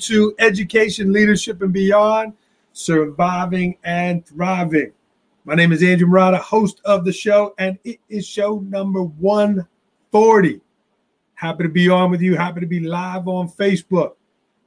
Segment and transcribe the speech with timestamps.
[0.00, 2.32] To Education, Leadership, and Beyond
[2.78, 4.92] Surviving and Thriving.
[5.44, 10.60] My name is Andrew Marotta, host of the show, and it is show number 140.
[11.34, 12.36] Happy to be on with you.
[12.36, 14.12] Happy to be live on Facebook.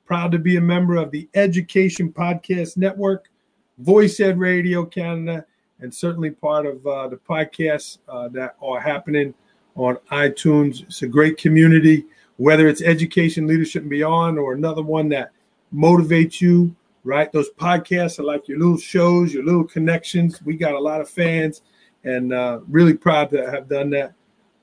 [0.06, 3.30] Proud to be a member of the Education Podcast Network,
[3.78, 5.46] Voice Ed Radio Canada,
[5.80, 9.34] and certainly part of uh, the podcasts uh, that are happening
[9.76, 10.84] on iTunes.
[10.84, 12.04] It's a great community,
[12.36, 15.32] whether it's education, leadership, and beyond, or another one that
[15.74, 17.32] motivates you, right?
[17.32, 20.42] Those podcasts are like your little shows, your little connections.
[20.42, 21.62] We got a lot of fans
[22.04, 24.14] and uh, really proud to have done that.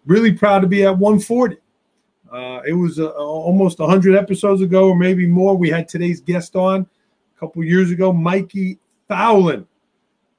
[0.07, 1.57] Really proud to be at 140.
[2.33, 5.57] Uh, it was uh, almost 100 episodes ago, or maybe more.
[5.57, 6.87] We had today's guest on
[7.37, 9.67] a couple years ago, Mikey Fowlin.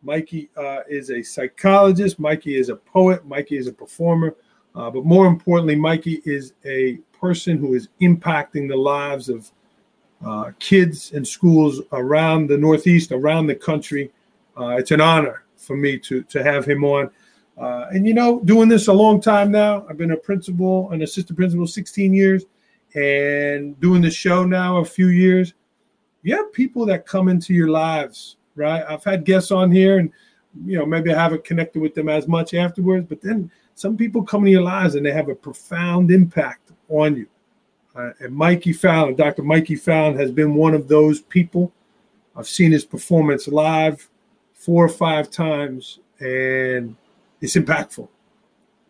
[0.02, 2.19] Mikey uh, is a psychologist.
[2.19, 3.25] Mikey is a poet.
[3.25, 4.35] Mikey is a performer.
[4.75, 9.52] Uh, but more importantly, Mikey is a person who is impacting the lives of
[10.25, 14.11] uh, kids and schools around the Northeast, around the country.
[14.57, 17.09] Uh, it's an honor for me to, to have him on.
[17.57, 19.85] Uh, and, you know, doing this a long time now.
[19.89, 22.45] I've been a principal, an assistant principal, 16 years,
[22.95, 25.53] and doing the show now a few years.
[26.21, 28.83] You have people that come into your lives, right?
[28.87, 30.11] I've had guests on here, and,
[30.65, 34.23] you know, maybe I haven't connected with them as much afterwards, but then some people
[34.23, 37.27] come into your lives and they have a profound impact on you.
[38.00, 39.44] Uh, and Mikey Fowlin, Dr.
[39.44, 41.73] Mikey Fowlin, has been one of those people.
[42.33, 44.09] I've seen his performance live
[44.53, 46.95] four or five times, and
[47.42, 48.08] it's impactful.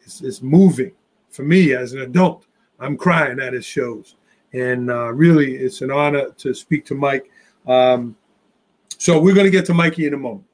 [0.02, 0.92] It's, it's moving
[1.32, 2.46] for me as an adult.
[2.80, 4.16] I'm crying at his shows,
[4.54, 7.32] and uh, really, it's an honor to speak to Mike.
[7.66, 8.16] Um,
[9.00, 10.46] so we're going to get to Mikey in a moment.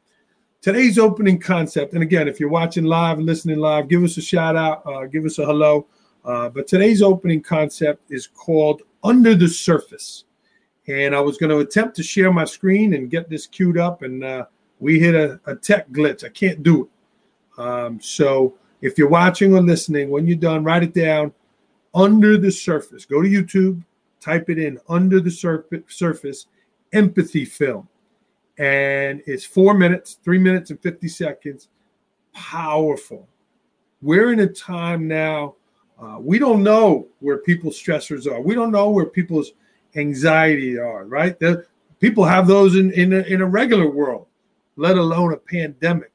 [0.62, 4.22] Today's opening concept, and again, if you're watching live, and listening live, give us a
[4.22, 5.88] shout out, uh, give us a hello.
[6.25, 10.25] Uh, but today's opening concept is called Under the Surface.
[10.88, 14.02] And I was going to attempt to share my screen and get this queued up,
[14.02, 14.46] and uh,
[14.80, 16.24] we hit a, a, tech glitch.
[16.24, 17.62] I can't do it.
[17.62, 21.34] Um, so if you're watching or listening, when you're done, write it down.
[21.94, 23.06] Under the Surface.
[23.06, 23.84] Go to YouTube,
[24.19, 26.47] type it in Under the Surface
[26.91, 27.88] Empathy Film
[28.58, 31.68] and it's four minutes, three minutes and 50 seconds.
[32.34, 33.28] Powerful.
[34.02, 35.56] We're in a time now,
[36.02, 38.42] uh, we don't know where people's stressors are.
[38.42, 39.52] We don't know where people's
[39.96, 41.40] anxiety are, right?
[41.40, 41.66] The,
[42.00, 44.28] people have those in, in a, in a regular world,
[44.76, 46.12] let alone a pandemic.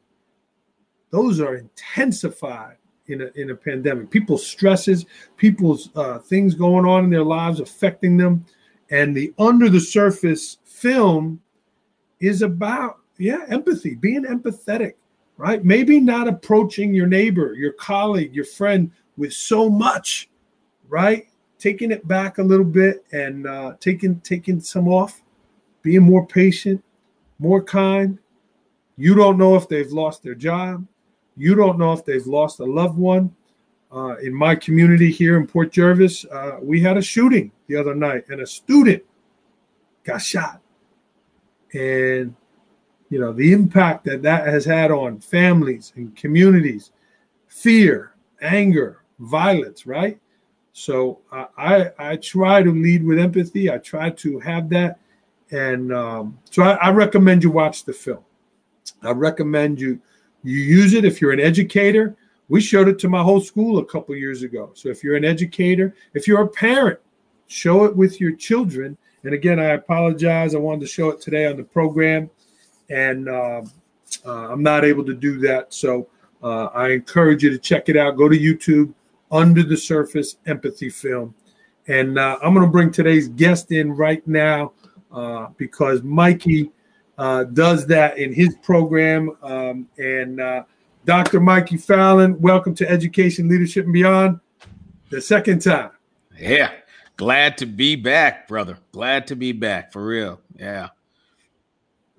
[1.11, 2.77] Those are intensified
[3.09, 4.11] in a, in a pandemic.
[4.11, 8.45] People's stresses, people's uh, things going on in their lives affecting them.
[8.91, 11.41] And the under the surface film
[12.21, 14.95] is about yeah empathy being empathetic
[15.41, 15.65] right?
[15.65, 20.29] Maybe not approaching your neighbor your colleague your friend with so much
[20.91, 21.29] right?
[21.59, 25.23] Taking it back a little bit and uh, taking taking some off
[25.83, 26.85] being more patient
[27.39, 28.19] more kind.
[28.99, 30.87] You don't know if they've lost their job.
[31.39, 33.35] You don't know if they've lost a loved one.
[33.91, 37.95] Uh, in my community here in port jervis uh, we had a shooting the other
[37.95, 39.03] night and a student
[40.05, 40.61] got shot.
[41.73, 42.37] And
[43.11, 46.93] you know the impact that that has had on families and communities.
[47.49, 50.19] Fear anger violence right?
[50.73, 53.71] So uh, i i try to lead with empathy.
[53.71, 54.99] I try to have that.
[55.51, 58.25] And um, so I, I recommend you watch the film.
[59.03, 60.01] I recommend you
[60.43, 62.17] you use it if you're an educator.
[62.49, 64.71] We showed it to my whole school a couple years ago.
[64.75, 67.01] So if you're an educator if you're a parent
[67.51, 68.97] show it with your children.
[69.25, 70.55] And again, I apologize.
[70.55, 72.31] I wanted to show it today on the program,
[72.91, 73.63] and uh,
[74.27, 75.73] uh, I'm not able to do that.
[75.73, 76.09] So
[76.43, 78.17] uh, I encourage you to check it out.
[78.17, 78.93] Go to YouTube,
[79.31, 81.35] Under the Surface Empathy Film.
[81.89, 84.73] And uh, I'm going to bring today's guest in right now
[85.13, 86.71] uh, because Mikey
[87.17, 89.37] uh, does that in his program.
[89.43, 90.41] Um, and
[91.05, 91.41] Dr.
[91.41, 94.41] Mikey Fowlin, welcome to Education, Leadership, and Beyond.
[95.11, 95.91] The second time.
[96.39, 96.73] Yeah.
[97.17, 98.79] Glad to be back, brother.
[98.93, 100.41] Glad to be back for real.
[100.57, 100.89] Yeah.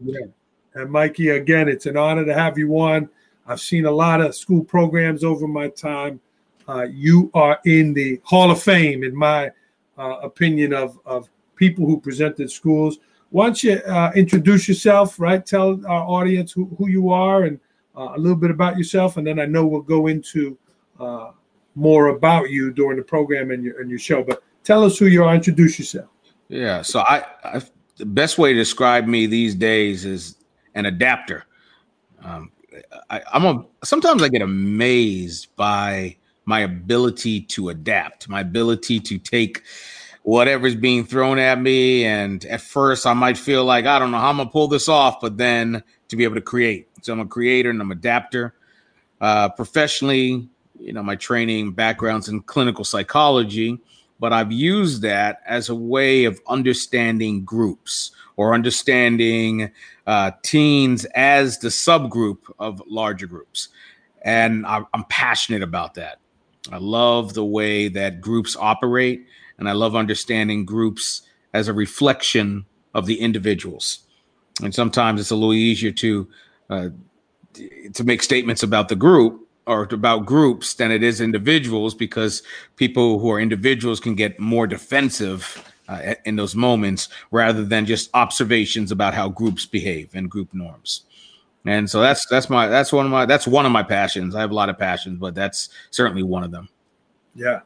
[0.04, 0.28] Yeah.
[0.74, 3.10] And Mikey, again, it's an honor to have you on.
[3.48, 6.20] I've seen a lot of school programs over my time.
[6.68, 9.52] Uh, you are in the Hall of Fame, in my
[9.98, 13.00] uh, opinion, of, of people who presented schools.
[13.30, 15.46] why don't you uh, introduce yourself, right?
[15.46, 17.60] Tell our audience who, who you are and
[17.98, 20.58] uh, a little bit about yourself, and then I know we'll go into
[21.00, 21.32] uh,
[21.76, 24.24] more about you during the program and your and your show.
[24.24, 25.36] But tell us who you are.
[25.36, 26.10] Introduce yourself.
[26.48, 26.82] Yeah.
[26.82, 27.62] So I, I
[27.98, 30.36] the best way to describe me these days is
[30.76, 31.46] an adapter.
[32.24, 32.52] Um,
[33.10, 39.18] I, I'm a sometimes I get amazed by my ability to adapt, my ability to
[39.18, 39.64] take
[40.24, 42.06] whatever's being thrown at me.
[42.06, 44.88] And at first, I might feel like I don't know how I'm gonna pull this
[44.88, 46.88] off, but then to be able to create.
[47.02, 48.54] So I'm a creator and I'm an adapter.
[49.20, 53.80] Uh, professionally, you know, my training backgrounds in clinical psychology,
[54.20, 58.12] but I've used that as a way of understanding groups
[58.42, 59.72] or understanding
[60.08, 63.70] uh, teens as the subgroup of larger groups.
[64.24, 66.20] And I'm passionate about that.
[66.72, 69.28] I love the way that groups operate,
[69.60, 71.22] and I love understanding groups
[71.54, 72.66] as a reflection
[72.96, 74.00] of the individuals.
[74.64, 76.28] And sometimes it's a little easier to
[76.70, 76.90] uh,
[77.94, 82.42] to make statements about the group or about groups than it is individuals because
[82.76, 88.10] people who are individuals can get more defensive uh, in those moments rather than just
[88.14, 91.04] observations about how groups behave and group norms.
[91.66, 94.34] And so that's that's my that's one of my that's one of my passions.
[94.34, 96.70] I have a lot of passions, but that's certainly one of them.
[97.36, 97.60] Yeah,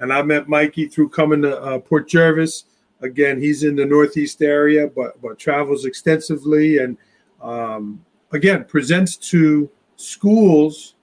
[0.00, 2.64] and I met Mikey through coming to uh, Port Jervis.
[3.00, 6.98] Again, he's in the Northeast area, but but travels extensively and
[7.40, 10.94] um, again presents to schools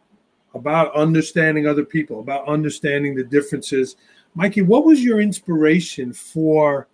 [0.54, 3.96] about understanding other people, about understanding the differences.
[4.36, 6.88] Mikey, what was your inspiration for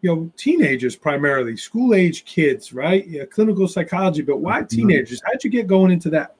[0.00, 3.06] you know teenagers primarily, school age kids, right?
[3.06, 4.76] Yeah, clinical psychology, but why mm-hmm.
[4.76, 5.20] teenagers?
[5.24, 6.36] How'd you get going into that?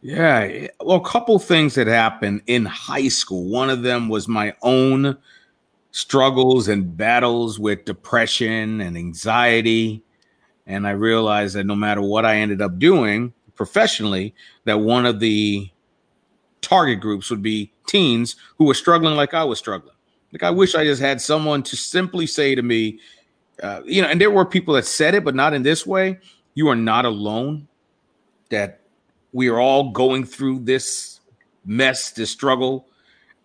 [0.00, 3.44] Yeah, well, a couple things that happened in high school.
[3.48, 5.16] One of them was my own
[5.92, 10.02] struggles and battles with depression and anxiety.
[10.66, 15.20] And I realized that no matter what I ended up doing professionally, that one of
[15.20, 15.70] the
[16.62, 19.94] target groups would be teens who were struggling like I was struggling.
[20.32, 22.98] Like I wish I just had someone to simply say to me,
[23.62, 26.18] uh, you know, and there were people that said it, but not in this way.
[26.54, 27.68] You are not alone.
[28.48, 28.80] That
[29.32, 31.20] we are all going through this
[31.64, 32.88] mess, this struggle.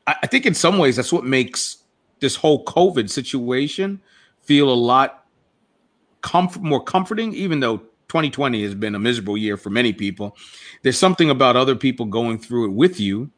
[0.06, 1.78] I, I think in some ways that's what makes
[2.20, 4.02] this whole COVID situation
[4.42, 5.26] feel a lot
[6.22, 10.38] comfort, more comforting, even though 2020 has been a miserable year for many people.
[10.82, 13.32] There's something about other people going through it with you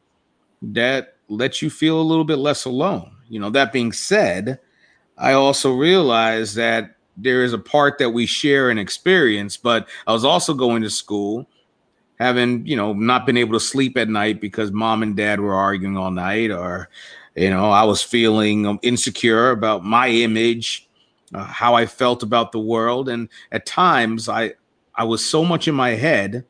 [0.62, 3.12] that lets you feel a little bit less alone.
[3.30, 4.60] You know, that being said,
[5.18, 10.14] I also realize that there is a part that we share and experience, but I
[10.14, 11.48] was also going to school
[12.20, 15.54] having, you know, not been able to sleep at night because mom and dad were
[15.54, 16.90] arguing all night or
[17.40, 20.89] you know, I was feeling insecure about my image,
[21.34, 24.54] uh, how I felt about the world, and at times I
[24.96, 26.46] I was so much in my head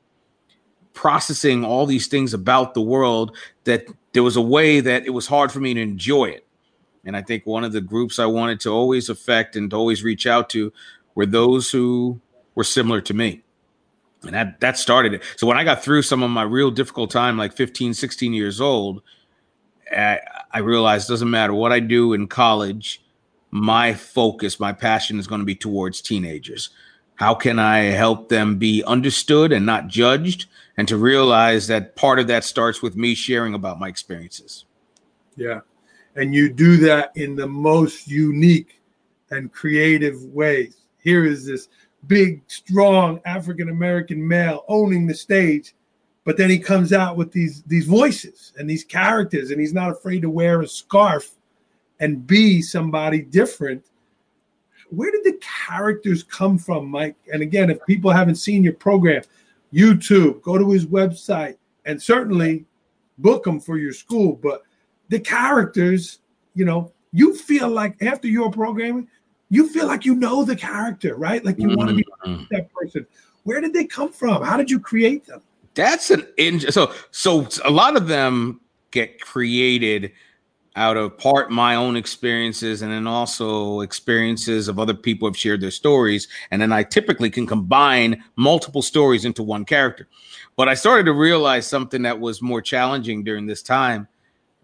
[0.93, 5.27] processing all these things about the world that there was a way that it was
[5.27, 6.45] hard for me to enjoy it.
[7.05, 10.03] And I think one of the groups I wanted to always affect and to always
[10.03, 10.73] reach out to
[11.15, 12.19] were those who
[12.55, 13.43] were similar to me.
[14.23, 15.23] And that that started it.
[15.37, 18.59] So when I got through some of my real difficult time like 15, 16 years
[18.59, 19.01] old,
[19.95, 20.19] I,
[20.51, 23.01] I realized doesn't matter what I do in college,
[23.51, 26.69] my focus, my passion is going to be towards teenagers.
[27.15, 30.45] How can I help them be understood and not judged?
[30.77, 34.65] And to realize that part of that starts with me sharing about my experiences.
[35.35, 35.61] Yeah.
[36.15, 38.81] And you do that in the most unique
[39.31, 40.77] and creative ways.
[40.99, 41.67] Here is this
[42.07, 45.73] big, strong African American male owning the stage
[46.29, 49.89] but then he comes out with these these voices and these characters and he's not
[49.89, 51.31] afraid to wear a scarf
[51.99, 53.85] and be somebody different.
[54.89, 57.15] Where did the characters come from mike?
[57.31, 59.21] And again if people haven't seen your program
[59.73, 62.65] youtube go to his website and certainly
[63.19, 64.33] book them for your school.
[64.35, 64.63] But
[65.09, 66.19] the characters
[66.55, 69.07] you know you feel like after your programming
[69.49, 71.43] you feel like you know the character right?
[71.43, 71.77] Like you mm-hmm.
[71.77, 73.05] want to be that person.
[73.43, 74.43] Where did they come from?
[74.43, 75.41] How did you create them?
[75.75, 80.11] That's an in so so a lot of them get created
[80.75, 85.61] out of part my own experiences and then also experiences of other people have shared
[85.61, 90.07] their stories and then i typically can combine multiple stories into one character
[90.55, 94.07] but i started to realize something that was more challenging during this time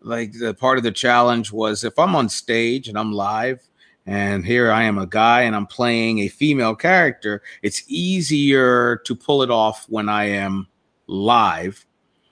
[0.01, 3.61] like the part of the challenge was if i'm on stage and i'm live
[4.05, 9.15] and here i am a guy and i'm playing a female character it's easier to
[9.15, 10.67] pull it off when i am
[11.07, 11.85] live.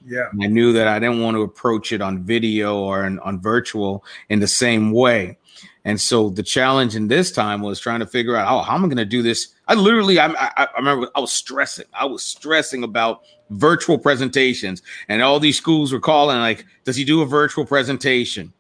[0.06, 0.28] Yeah.
[0.42, 4.04] I knew that I didn't want to approach it on video or in, on virtual
[4.30, 5.38] in the same way.
[5.86, 8.86] And so the challenge in this time was trying to figure out, oh, how am
[8.86, 9.54] I going to do this?
[9.68, 11.86] I literally, I, I, I remember I was stressing.
[11.94, 17.04] I was stressing about virtual presentations, and all these schools were calling like, "Does he
[17.04, 18.54] do a virtual presentation?"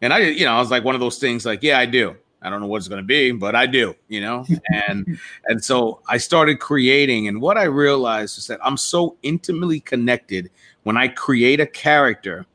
[0.00, 2.16] And I, you know, I was like one of those things, like, "Yeah, I do."
[2.40, 4.46] I don't know what it's going to be, but I do, you know.
[4.74, 9.80] and and so I started creating, and what I realized is that I'm so intimately
[9.80, 10.50] connected
[10.84, 12.46] when I create a character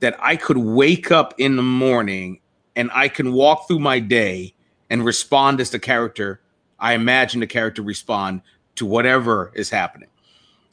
[0.00, 2.40] that I could wake up in the morning
[2.76, 4.54] and I can walk through my day
[4.90, 6.40] and respond as the character
[6.78, 8.42] I imagine the character respond
[8.76, 10.08] to whatever is happening.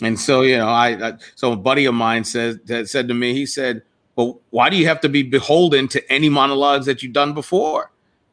[0.01, 3.13] And so, you know, I, I so a buddy of mine said that said to
[3.13, 3.83] me, he said,
[4.15, 7.91] "Well, why do you have to be beholden to any monologues that you've done before?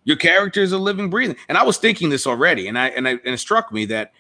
[0.09, 3.07] Your character is a living, breathing." And I was thinking this already, and I and
[3.07, 4.13] I and it struck me that,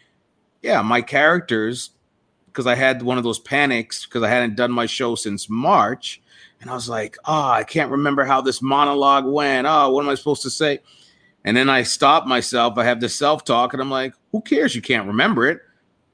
[0.61, 1.93] yeah, my characters,
[2.45, 6.21] because I had one of those panics because I hadn't done my show since March,
[6.61, 9.67] and I was like, oh, I can't remember how this monologue went.
[9.67, 10.81] Oh, what am I supposed to say?
[11.47, 12.77] And then I stop myself.
[12.77, 14.75] I have the self talk, and I'm like, who cares?
[14.75, 15.61] You can't remember it.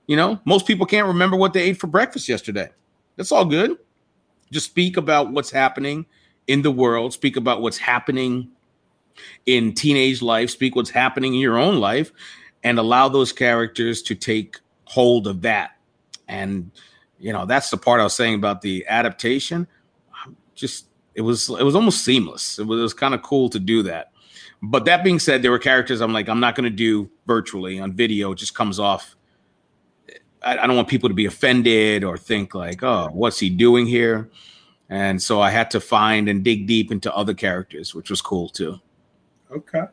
[0.06, 2.70] You know, most people can't remember what they ate for breakfast yesterday.
[3.16, 3.76] That's all good.
[4.52, 6.06] Just speak about what's happening
[6.46, 8.50] in the world, speak about what's happening
[9.46, 12.12] in teenage life, speak what's happening in your own life,
[12.62, 15.72] and allow those characters to take hold of that.
[16.28, 16.70] And,
[17.18, 19.66] you know, that's the part I was saying about the adaptation
[20.54, 22.58] just it was it was almost seamless.
[22.58, 24.12] It was, was kind of cool to do that.
[24.62, 27.78] But that being said, there were characters I'm like I'm not going to do virtually
[27.78, 28.32] on video.
[28.32, 29.16] It just comes off.
[30.42, 33.86] I, I don't want people to be offended or think like, oh, what's he doing
[33.86, 34.30] here?
[34.88, 38.48] And so I had to find and dig deep into other characters, which was cool
[38.48, 38.78] too.
[39.54, 39.84] Okay.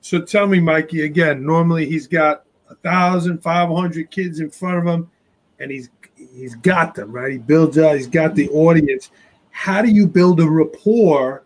[0.00, 4.78] So tell me, Mikey, again, normally he's got a thousand five hundred kids in front
[4.78, 5.10] of him,
[5.58, 7.32] and he's he's got them, right?
[7.32, 9.10] He builds out, he's got the audience
[9.58, 11.42] how do you build a rapport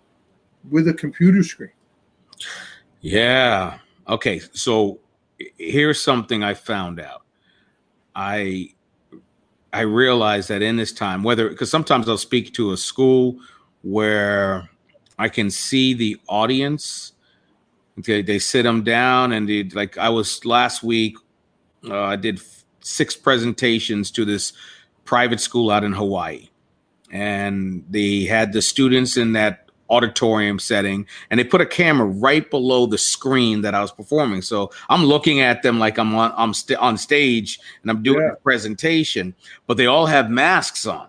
[0.71, 1.71] with a computer screen?
[3.01, 3.79] Yeah.
[4.07, 4.39] Okay.
[4.53, 5.01] So
[5.57, 7.23] here's something I found out.
[8.15, 8.75] I
[9.73, 13.39] I realized that in this time, whether because sometimes I'll speak to a school
[13.81, 14.69] where
[15.19, 17.15] I can see the audience.
[17.97, 21.17] They, they sit them down and they like I was last week.
[21.89, 22.41] Uh, I did
[22.81, 24.53] six presentations to this
[25.05, 26.49] private school out in Hawaii,
[27.11, 32.51] and they had the students in that auditorium setting and they put a camera right
[32.51, 34.41] below the screen that I was performing.
[34.41, 38.21] So I'm looking at them like I'm on I'm st- on stage and I'm doing
[38.21, 38.33] yeah.
[38.33, 39.35] a presentation,
[39.67, 41.09] but they all have masks on.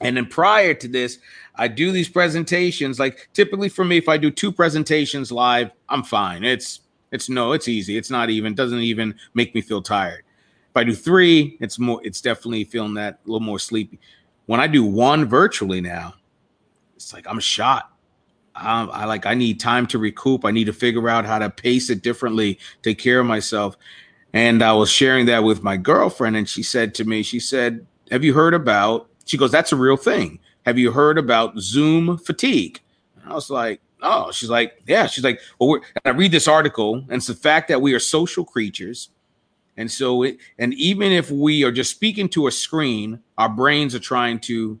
[0.00, 1.18] And then prior to this,
[1.56, 6.02] I do these presentations like typically for me if I do two presentations live, I'm
[6.02, 6.44] fine.
[6.44, 6.80] It's
[7.12, 7.96] it's no, it's easy.
[7.96, 10.24] It's not even doesn't even make me feel tired.
[10.70, 13.98] If I do 3, it's more it's definitely feeling that a little more sleepy
[14.46, 16.14] when I do one virtually now,
[16.94, 17.92] it's like I'm shot.
[18.54, 20.44] Um, I like I need time to recoup.
[20.44, 23.76] I need to figure out how to pace it differently, take care of myself.
[24.32, 27.86] And I was sharing that with my girlfriend, and she said to me, she said,
[28.10, 30.38] "Have you heard about?" She goes, "That's a real thing.
[30.66, 32.80] Have you heard about Zoom fatigue?"
[33.16, 36.96] And I was like, "Oh." She's like, "Yeah." She's like, "Well," I read this article,
[36.96, 39.08] and it's the fact that we are social creatures
[39.76, 43.94] and so, it, and even if we are just speaking to a screen, our brains
[43.94, 44.80] are trying to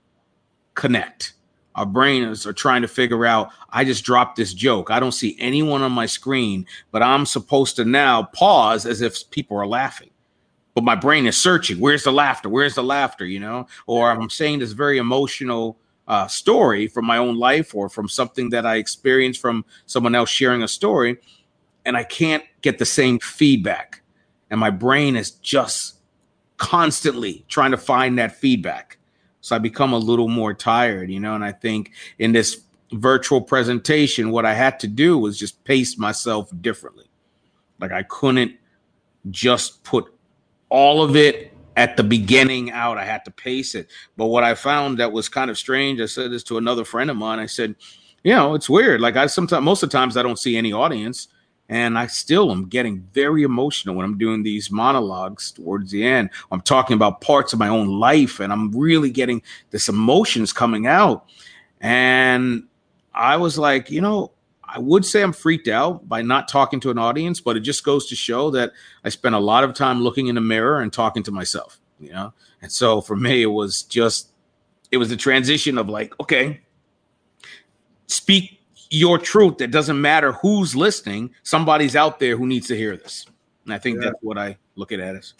[0.74, 1.34] connect.
[1.74, 4.90] Our brains are trying to figure out, I just dropped this joke.
[4.90, 9.30] I don't see anyone on my screen, but I'm supposed to now pause as if
[9.30, 10.10] people are laughing.
[10.76, 12.48] But my brain is searching, where's the laughter?
[12.48, 13.26] Where's the laughter?
[13.26, 17.88] You know, or I'm saying this very emotional uh, story from my own life or
[17.88, 21.16] from something that I experienced from someone else sharing a story,
[21.84, 24.02] and I can't get the same feedback
[24.50, 25.96] and my brain is just
[26.56, 28.98] constantly trying to find that feedback.
[29.40, 31.34] So I become a little more tired, you know.
[31.34, 35.98] And I think in this virtual presentation, what I had to do was just pace
[35.98, 37.06] myself differently.
[37.80, 38.52] Like I couldn't
[39.30, 40.06] just put
[40.68, 42.98] all of it at the beginning out.
[42.98, 43.88] I had to pace it.
[44.16, 47.10] But what I found that was kind of strange, I said this to another friend
[47.10, 47.38] of mine.
[47.38, 47.76] I said,
[48.24, 49.00] you know, it's weird.
[49.00, 51.28] Like I sometimes, most of the times, I don't see any audience.
[51.68, 56.30] And I still am getting very emotional when I'm doing these monologues towards the end.
[56.52, 60.86] I'm talking about parts of my own life and I'm really getting this emotions coming
[60.86, 61.26] out.
[61.80, 62.68] And
[63.12, 64.30] I was like, you know,
[64.68, 67.84] I would say I'm freaked out by not talking to an audience, but it just
[67.84, 68.72] goes to show that
[69.04, 72.12] I spent a lot of time looking in the mirror and talking to myself, you
[72.12, 72.32] know?
[72.62, 74.30] And so for me, it was just,
[74.90, 76.60] it was the transition of like, okay,
[78.06, 79.58] speak your truth.
[79.58, 81.34] That doesn't matter who's listening.
[81.42, 83.26] Somebody's out there who needs to hear this.
[83.64, 84.10] And i think yeah.
[84.10, 85.34] that's what i look at it as.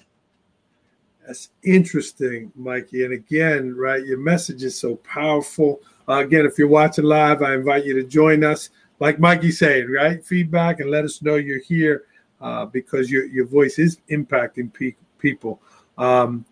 [1.26, 3.04] That's interesting mikey.
[3.04, 5.80] And again right your message is so powerful.
[6.09, 9.90] Uh, again if you're watching live i invite you to join us like Mikey said,
[9.90, 10.24] right?
[10.24, 12.04] Feedback and let us know you're here
[12.40, 15.60] uh, because your your voice is impacting pe- people.
[15.98, 16.44] Um,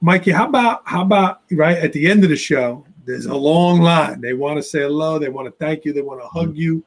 [0.00, 2.84] Mikey, how about how about right at the end of the show?
[3.04, 4.20] There's a long line.
[4.20, 5.18] They want to say hello.
[5.18, 5.92] They want to thank you.
[5.92, 6.84] They want to hug you.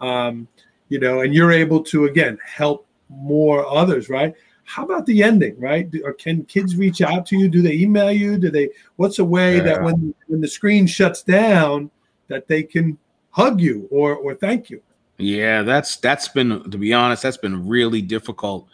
[0.00, 0.48] Um,
[0.88, 4.34] you know, and you're able to again help more others, right?
[4.64, 5.88] How about the ending, right?
[6.04, 7.48] Or can kids reach out to you?
[7.48, 8.36] Do they email you?
[8.38, 8.70] Do they?
[8.96, 9.62] What's a way yeah.
[9.62, 11.90] that when when the screen shuts down,
[12.28, 12.98] that they can
[13.38, 14.82] hug you or or thank you?
[15.16, 18.68] Yeah, that's that's been to be honest, that's been really difficult.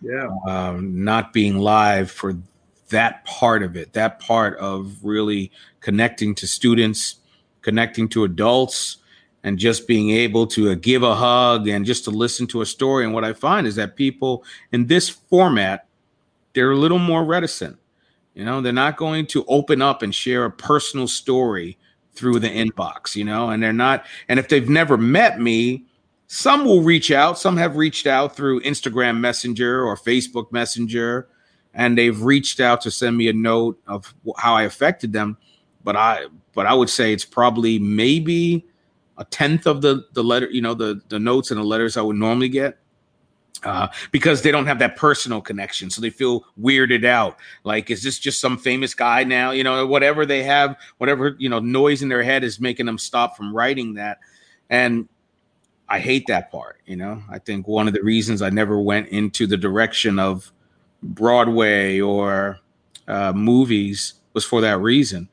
[0.00, 2.36] Yeah, um, not being live for
[2.90, 5.50] that part of it, that part of really
[5.80, 7.16] connecting to students,
[7.62, 8.98] connecting to adults,
[9.42, 12.66] and just being able to uh, give a hug and just to listen to a
[12.66, 13.04] story.
[13.04, 15.86] And what I find is that people in this format,
[16.54, 17.78] they're a little more reticent.
[18.34, 21.78] You know, they're not going to open up and share a personal story
[22.20, 25.86] through the inbox, you know, and they're not, and if they've never met me,
[26.26, 27.38] some will reach out.
[27.38, 31.26] Some have reached out through Instagram Messenger or Facebook Messenger,
[31.72, 35.38] and they've reached out to send me a note of how I affected them.
[35.82, 38.66] But I, but I would say it's probably maybe
[39.16, 42.02] a tenth of the the letter, you know, the the notes and the letters I
[42.02, 42.78] would normally get.
[43.62, 47.36] Uh, because they don't have that personal connection, so they feel weirded out.
[47.62, 49.50] Like, is this just some famous guy now?
[49.50, 52.96] You know, whatever they have, whatever you know, noise in their head is making them
[52.96, 54.18] stop from writing that.
[54.70, 55.08] And
[55.88, 56.80] I hate that part.
[56.86, 60.50] You know, I think one of the reasons I never went into the direction of
[61.02, 62.60] Broadway or
[63.08, 65.28] uh, movies was for that reason.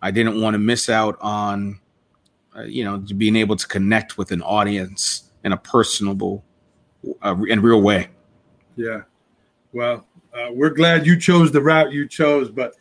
[0.00, 1.80] I didn't want to miss out on
[2.56, 6.44] uh, you know, being able to connect with an audience in a personable
[7.22, 8.08] uh, and real way.
[8.76, 9.02] Yeah.
[9.72, 12.74] Well, uh, we're glad you chose the route you chose, but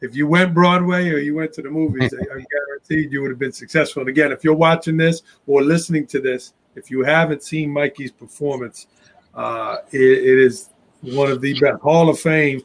[0.00, 3.38] if you went Broadway or you went to the movies, I guarantee you would have
[3.38, 4.00] been successful.
[4.00, 8.12] And again, if you're watching this or listening to this, if you haven't seen Mikey's
[8.12, 8.86] performance,
[9.34, 12.60] uh, it, it is one of the best Hall of Fame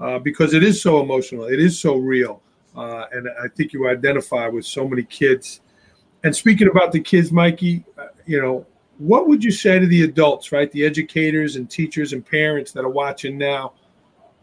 [0.00, 2.42] uh, because it is so emotional, it is so real,
[2.76, 5.60] uh, and I think you identify with so many kids
[6.26, 8.66] and speaking about the kids, Mikey, uh, you know,
[8.98, 10.70] what would you say to the adults, right?
[10.72, 13.74] The educators and teachers and parents that are watching now.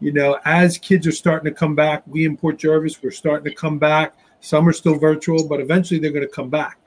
[0.00, 3.44] You know, as kids are starting to come back, we in Port Jervis, we're starting
[3.44, 4.16] to come back.
[4.40, 6.78] Some are still virtual, but eventually they're going to come back.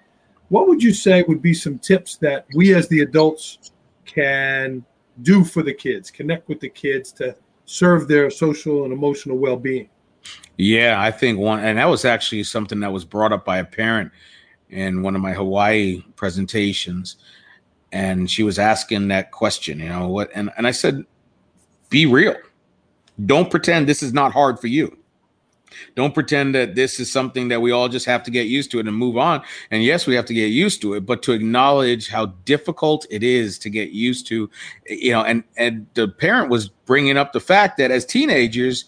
[0.49, 3.71] What would you say would be some tips that we as the adults
[4.05, 4.85] can
[5.23, 9.57] do for the kids, connect with the kids to serve their social and emotional well
[9.57, 9.89] being?
[10.57, 13.65] Yeah, I think one, and that was actually something that was brought up by a
[13.65, 14.11] parent
[14.69, 17.17] in one of my Hawaii presentations,
[17.91, 21.05] and she was asking that question, you know, what and, and I said,
[21.89, 22.35] be real.
[23.25, 24.97] Don't pretend this is not hard for you.
[25.95, 28.79] Don't pretend that this is something that we all just have to get used to
[28.79, 29.41] it and move on.
[29.71, 33.23] And yes, we have to get used to it, but to acknowledge how difficult it
[33.23, 34.49] is to get used to,
[34.87, 38.85] you know, and and the parent was bringing up the fact that as teenagers,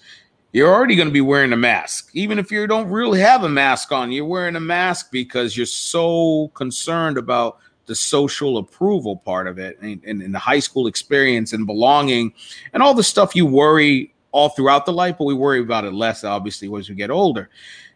[0.51, 2.09] you're already going to be wearing a mask.
[2.13, 5.65] Even if you don't really have a mask on, you're wearing a mask because you're
[5.65, 7.59] so concerned about
[7.89, 12.31] the social approval part of it and, and, and, the high school experience and belonging
[12.71, 15.91] and all the stuff you worry all throughout the life, but we worry about it
[15.91, 17.49] less, obviously, as we get older.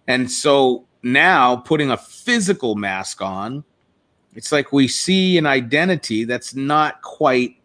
[0.07, 3.63] And so now putting a physical mask on,
[4.33, 7.57] it's like we see an identity that's not quite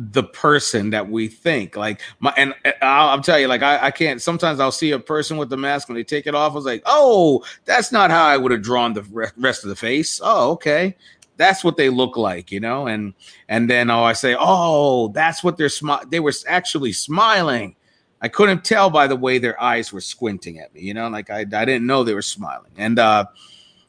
[0.00, 3.90] the person that we think like my and I'll, I'll tell you like I, I
[3.90, 6.52] can't sometimes I'll see a person with the mask when they take it off.
[6.52, 9.02] I was like oh that's not how I would have drawn the
[9.36, 10.20] rest of the face.
[10.22, 10.96] Oh okay.
[11.36, 13.12] That's what they look like you know and
[13.48, 17.74] and then oh I say oh that's what they're smile they were actually smiling.
[18.22, 21.28] I couldn't tell by the way their eyes were squinting at me you know like
[21.28, 22.70] I, I didn't know they were smiling.
[22.76, 23.26] And uh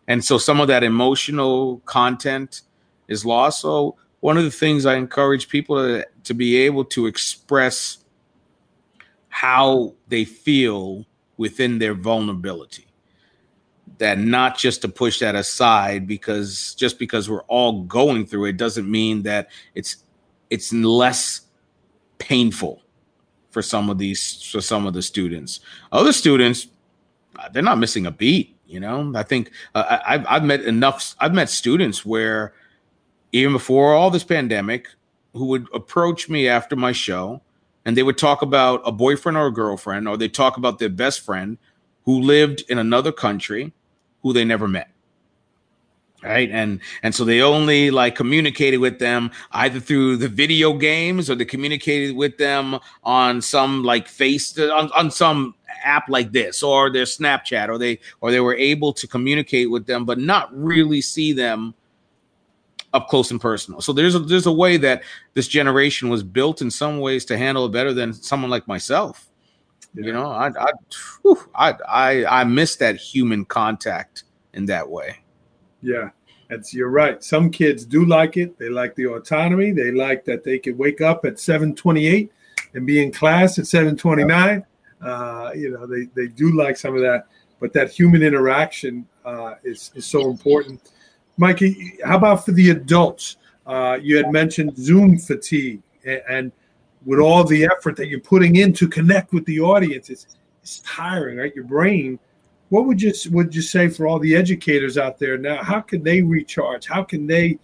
[0.08, 2.64] and so some of that emotional content
[3.08, 3.62] is lost.
[3.62, 8.00] So one of the things I encourage people to, to be able to express
[9.30, 11.06] how they feel
[11.38, 12.88] within their vulnerability.
[13.98, 18.58] That not just to push that aside because just because we're all going through it
[18.58, 19.98] doesn't mean that it's
[20.50, 21.42] it's less
[22.18, 22.82] painful
[23.50, 25.60] for some of these for some of the students.
[25.92, 26.68] Other students,
[27.38, 28.56] uh, they're not missing a beat.
[28.68, 31.16] You know, I think uh, I've I've met enough.
[31.20, 32.54] I've met students where
[33.32, 34.88] even before all this pandemic,
[35.34, 37.42] who would approach me after my show
[37.86, 40.90] and they would talk about a boyfriend or a girlfriend, or they talk about their
[40.90, 41.58] best friend
[42.06, 43.72] who lived in another country
[44.22, 44.90] who they never met.
[46.22, 46.50] Right?
[46.52, 51.36] And and so they only like communicated with them either through the video games or
[51.36, 56.92] they communicated with them on some like face on, on some app like this or
[56.92, 61.00] their snapchat or they or they were able to communicate with them but not really
[61.00, 61.74] see them
[62.94, 63.82] up close and personal.
[63.82, 67.38] So there's a, there's a way that this generation was built in some ways to
[67.38, 69.30] handle it better than someone like myself.
[69.94, 70.06] Yeah.
[70.08, 70.72] You know, I I,
[71.24, 74.24] whew, I I I miss that human contact
[74.54, 75.18] in that way.
[75.82, 76.10] Yeah,
[76.50, 77.24] that's you're right.
[77.24, 78.58] Some kids do like it.
[78.60, 79.72] They like the autonomy.
[79.72, 82.32] They like that they could wake up at 728
[82.74, 84.66] and be in class at 729.
[85.02, 87.28] Uh, you know, they, they do like some of that,
[87.60, 90.92] but that human interaction uh, is, is so important.
[91.40, 93.38] Mikey, how about for the adults?
[93.66, 96.52] Uh, you had mentioned Zoom fatigue, and, and,
[97.06, 100.80] with all the effort that you're putting in to connect with the audience, it's, it's
[100.80, 101.56] tiring, right?
[101.56, 102.20] Your brain.
[102.68, 105.64] What would you would you say for all the educators out there now?
[105.64, 106.88] How can they recharge?
[106.88, 107.58] How can they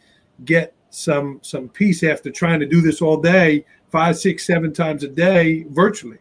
[0.45, 5.03] get some some peace after trying to do this all day, five, six, seven times
[5.03, 6.19] a day virtually?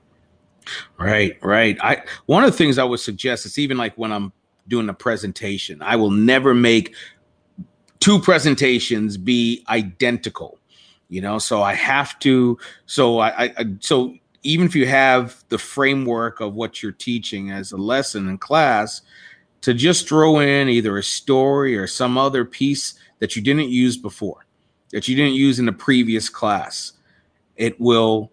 [0.99, 1.79] Right, right.
[1.81, 4.33] I one of the things I would suggest is even like when I'm
[4.69, 6.95] doing a presentation, I will never make
[8.05, 10.59] two presentations be identical
[11.09, 11.39] you know?
[11.39, 16.55] So i have to so I, I, so even if you have the framework of
[16.55, 19.01] what you're teaching as a lesson in class
[19.63, 23.97] to just throw in either a story or some other piece that you didn't use
[23.97, 24.45] before
[24.91, 26.93] that you didn't use in the previous class
[27.57, 28.31] it will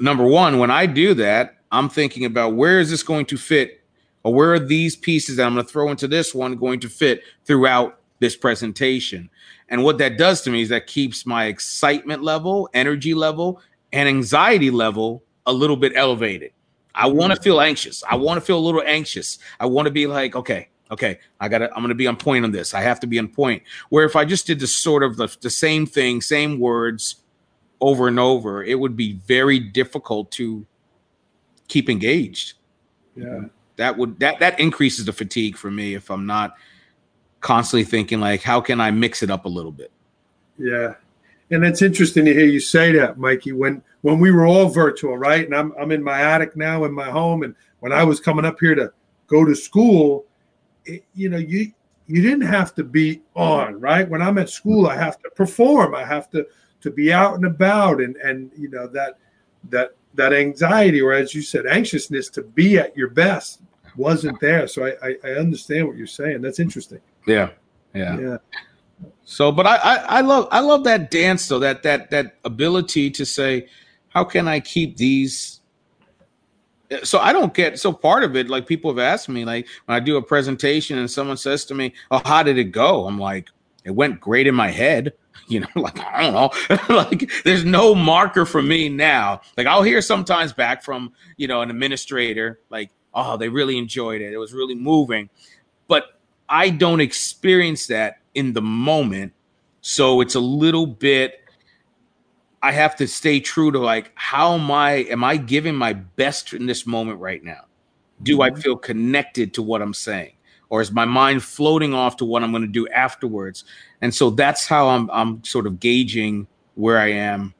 [0.00, 3.82] number one when i do that i'm thinking about where is this going to fit
[4.22, 6.88] or where are these pieces that i'm going to throw into this one going to
[6.88, 9.30] fit throughout this presentation.
[9.68, 13.60] And what that does to me is that keeps my excitement level, energy level,
[13.92, 16.52] and anxiety level a little bit elevated.
[16.94, 17.42] I want to mm.
[17.42, 18.02] feel anxious.
[18.08, 19.38] I want to feel a little anxious.
[19.60, 22.16] I want to be like, okay, okay, I got to, I'm going to be on
[22.16, 22.74] point on this.
[22.74, 23.62] I have to be on point.
[23.88, 27.16] Where if I just did the sort of the, the same thing, same words
[27.80, 30.66] over and over, it would be very difficult to
[31.68, 32.54] keep engaged.
[33.14, 33.42] Yeah.
[33.76, 36.56] That would, that, that increases the fatigue for me if I'm not
[37.40, 39.90] constantly thinking like, how can I mix it up a little bit?
[40.58, 40.94] Yeah.
[41.50, 43.52] And it's interesting to hear you say that, Mikey.
[43.52, 45.44] When when we were all virtual, right?
[45.44, 48.44] And I'm I'm in my attic now in my home, and when I was coming
[48.44, 48.92] up here to
[49.28, 50.26] go to school,
[50.84, 51.72] it, you know, you
[52.06, 54.08] you didn't have to be on, right?
[54.08, 55.94] When I'm at school, I have to perform.
[55.94, 56.46] I have to
[56.80, 59.18] to be out and about, and and you know that
[59.70, 63.62] that that anxiety, or as you said, anxiousness to be at your best
[63.96, 64.68] wasn't there.
[64.68, 66.42] So I I, I understand what you're saying.
[66.42, 67.00] That's interesting.
[67.28, 67.50] Yeah.
[67.94, 68.18] Yeah.
[68.18, 68.36] Yeah.
[69.24, 73.10] So, but I, I, I love, I love that dance though, that, that, that ability
[73.12, 73.68] to say,
[74.08, 75.60] how can I keep these?
[77.04, 79.96] So I don't get, so part of it, like people have asked me, like when
[79.96, 83.06] I do a presentation and someone says to me, oh, how did it go?
[83.06, 83.50] I'm like,
[83.84, 85.12] it went great in my head.
[85.46, 89.40] You know, like, I don't know, like there's no marker for me now.
[89.56, 94.20] Like I'll hear sometimes back from, you know, an administrator, like, oh, they really enjoyed
[94.20, 94.34] it.
[94.34, 95.30] It was really moving.
[95.86, 96.17] But
[96.48, 99.32] I don't experience that in the moment.
[99.80, 101.40] So it's a little bit
[102.62, 106.52] I have to stay true to like how am I am I giving my best
[106.52, 107.66] in this moment right now?
[108.22, 108.56] Do mm-hmm.
[108.56, 110.32] I feel connected to what I'm saying?
[110.70, 113.64] Or is my mind floating off to what I'm going to do afterwards?
[114.02, 117.54] And so that's how I'm I'm sort of gauging where I am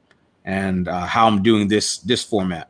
[0.45, 2.68] and uh, how I'm doing this this format.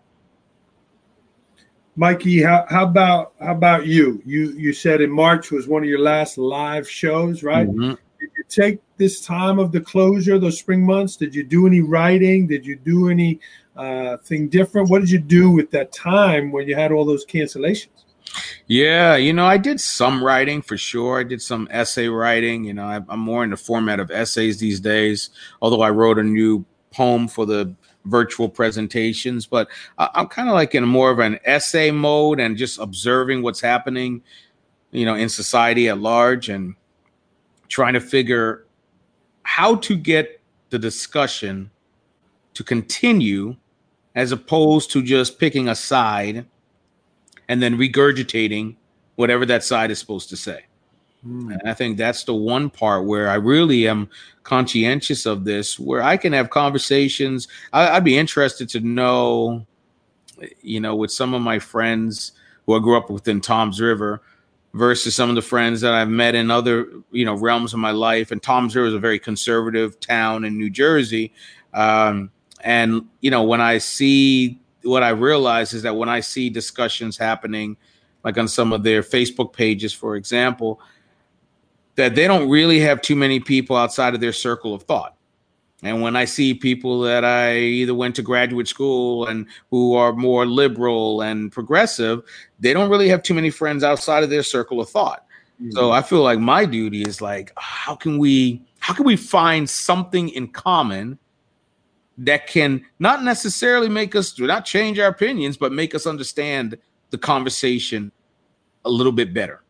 [1.99, 4.21] Mikey, how, how about how about you?
[4.25, 7.67] You you said in March was one of your last live shows, right?
[7.67, 7.89] Mm-hmm.
[7.89, 11.17] Did you take this time of the closure, those spring months?
[11.17, 12.47] Did you do any writing?
[12.47, 13.41] Did you do any
[13.75, 14.89] uh, thing different?
[14.89, 17.89] What did you do with that time when you had all those cancellations?
[18.67, 21.19] Yeah, you know, I did some writing for sure.
[21.19, 22.63] I did some essay writing.
[22.63, 25.31] You know, I, I'm more in the format of essays these days.
[25.62, 30.73] Although I wrote a new poem for the virtual presentations, but I'm kind of like
[30.75, 34.21] in more of an essay mode and just observing what's happening,
[34.91, 36.75] you know, in society at large and
[37.67, 38.65] trying to figure
[39.43, 41.71] how to get the discussion
[42.53, 43.55] to continue
[44.15, 46.45] as opposed to just picking a side
[47.47, 48.75] and then regurgitating
[49.15, 50.65] whatever that side is supposed to say.
[51.25, 51.60] Mm.
[51.60, 54.10] And I think that's the one part where I really am
[54.43, 57.47] conscientious of this, where I can have conversations.
[57.73, 59.65] I, would be interested to know,
[60.62, 62.32] you know, with some of my friends
[62.65, 64.21] who I grew up within Toms River
[64.73, 67.91] versus some of the friends that I've met in other, you know, realms of my
[67.91, 68.32] life.
[68.32, 71.34] And Toms River is a very conservative town in New Jersey.
[71.73, 76.49] Um, and, you know, when I see what I realize is that when I see
[76.49, 77.77] discussions happening,
[78.23, 80.79] like on some of their Facebook pages, for example,
[81.99, 85.17] that they don't really have too many people outside of their circle of thought.
[85.83, 90.13] And when I see people that I either went to graduate school and who are
[90.13, 92.21] more liberal and progressive,
[92.57, 95.25] they don't really have too many friends outside of their circle of thought.
[95.62, 95.71] Mm-hmm.
[95.71, 99.69] So I feel like my duty is like, how can we how can we find
[99.69, 101.19] something in common
[102.17, 106.77] that can not necessarily make us do not change our opinions, but make us understand
[107.09, 108.09] the conversation
[108.85, 109.63] a little bit better?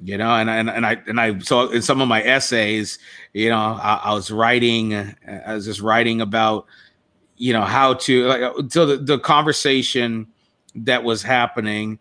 [0.00, 3.00] You know, and and, and I and I so in some of my essays,
[3.32, 6.66] you know, I, I was writing, I was just writing about,
[7.36, 10.28] you know, how to like so the, the conversation
[10.76, 11.98] that was happening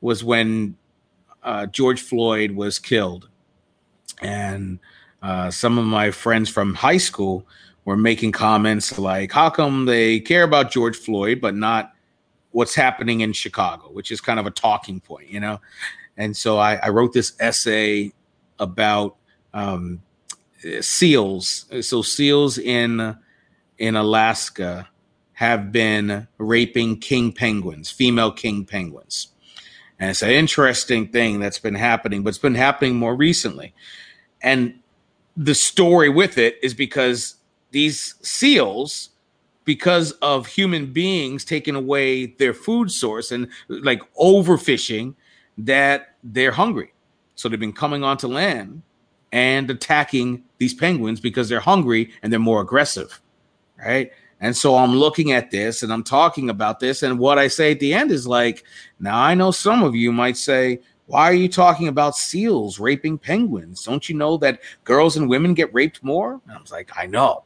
[0.00, 0.76] was when
[1.42, 3.28] uh, George Floyd was killed,
[4.22, 4.78] and
[5.20, 7.44] uh, some of my friends from high school
[7.84, 11.94] were making comments like, "How come they care about George Floyd but not
[12.52, 15.60] what's happening in Chicago?" Which is kind of a talking point, you know.
[16.20, 18.12] And so I, I wrote this essay
[18.58, 19.16] about
[19.54, 20.02] um,
[20.82, 21.64] seals.
[21.80, 23.16] So seals in
[23.78, 24.86] in Alaska
[25.32, 29.28] have been raping king penguins, female king penguins.
[29.98, 33.72] And it's an interesting thing that's been happening, but it's been happening more recently.
[34.42, 34.78] And
[35.38, 37.36] the story with it is because
[37.70, 39.08] these seals,
[39.64, 45.14] because of human beings taking away their food source and like overfishing,
[45.56, 46.92] that they're hungry.
[47.34, 48.82] So they've been coming onto land
[49.32, 53.20] and attacking these penguins because they're hungry and they're more aggressive.
[53.78, 54.12] Right.
[54.40, 57.02] And so I'm looking at this and I'm talking about this.
[57.02, 58.64] And what I say at the end is like,
[58.98, 63.18] now I know some of you might say, why are you talking about seals raping
[63.18, 63.82] penguins?
[63.82, 66.40] Don't you know that girls and women get raped more?
[66.46, 67.44] And I was like, I know.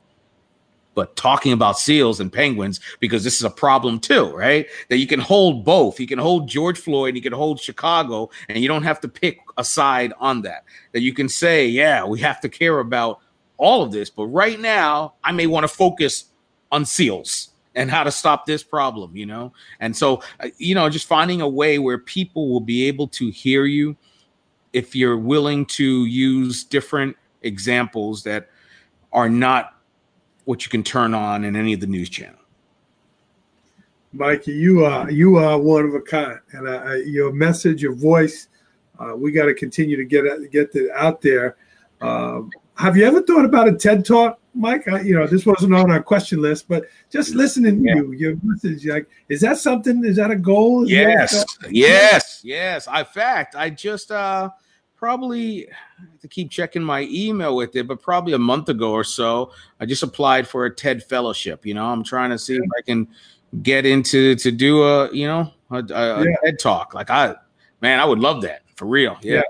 [0.94, 4.66] But talking about seals and penguins, because this is a problem too, right?
[4.88, 5.98] That you can hold both.
[5.98, 9.09] You can hold George Floyd, and you can hold Chicago, and you don't have to
[9.09, 10.64] pick a side on that.
[10.92, 13.20] That you can say, yeah, we have to care about
[13.57, 14.11] all of this.
[14.11, 16.26] But right now, I may want to focus
[16.70, 19.52] on seals and how to stop this problem, you know?
[19.80, 23.30] And so, uh, you know, just finding a way where people will be able to
[23.30, 23.96] hear you
[24.72, 28.48] if you're willing to use different examples that
[29.12, 29.73] are not
[30.44, 32.38] what you can turn on in any of the news channel.
[34.12, 38.48] Mikey, you are you are one of a kind, and uh, your message, your voice,
[39.00, 41.57] uh, we got to continue to get get it out there.
[42.00, 44.38] Um, have you ever thought about a TED talk?
[44.54, 47.94] Mike, I, you know, this wasn't on our question list, but just listening yeah.
[47.94, 50.04] to you, your message, like, is that something?
[50.04, 50.88] Is that a goal?
[50.88, 52.87] yes, yes, yes.
[52.87, 54.50] I fact, I just uh
[55.04, 55.68] probably
[56.22, 59.84] to keep checking my email with it, but probably a month ago or so, I
[59.84, 61.66] just applied for a TED fellowship.
[61.66, 62.60] You know, I'm trying to see yeah.
[62.62, 63.08] if I can
[63.62, 66.36] get into to do a you know a, a, yeah.
[66.42, 66.94] TED talk.
[66.94, 67.34] Like I,
[67.82, 69.18] man, I would love that for real.
[69.20, 69.42] yeah.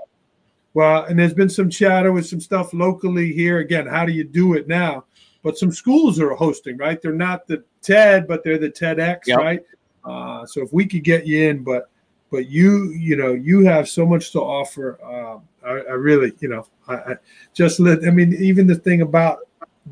[0.73, 3.59] Well, and there's been some chatter with some stuff locally here.
[3.59, 5.05] Again, how do you do it now?
[5.41, 7.01] But some schools are hosting, right?
[7.01, 9.37] They're not the TED, but they're the TEDx, yep.
[9.37, 9.61] right?
[10.03, 11.89] Uh, so if we could get you in, but
[12.31, 14.99] but you, you know, you have so much to offer.
[15.03, 17.15] Uh, I, I, really, you know, I, I,
[17.53, 18.03] just let.
[18.05, 19.39] I mean, even the thing about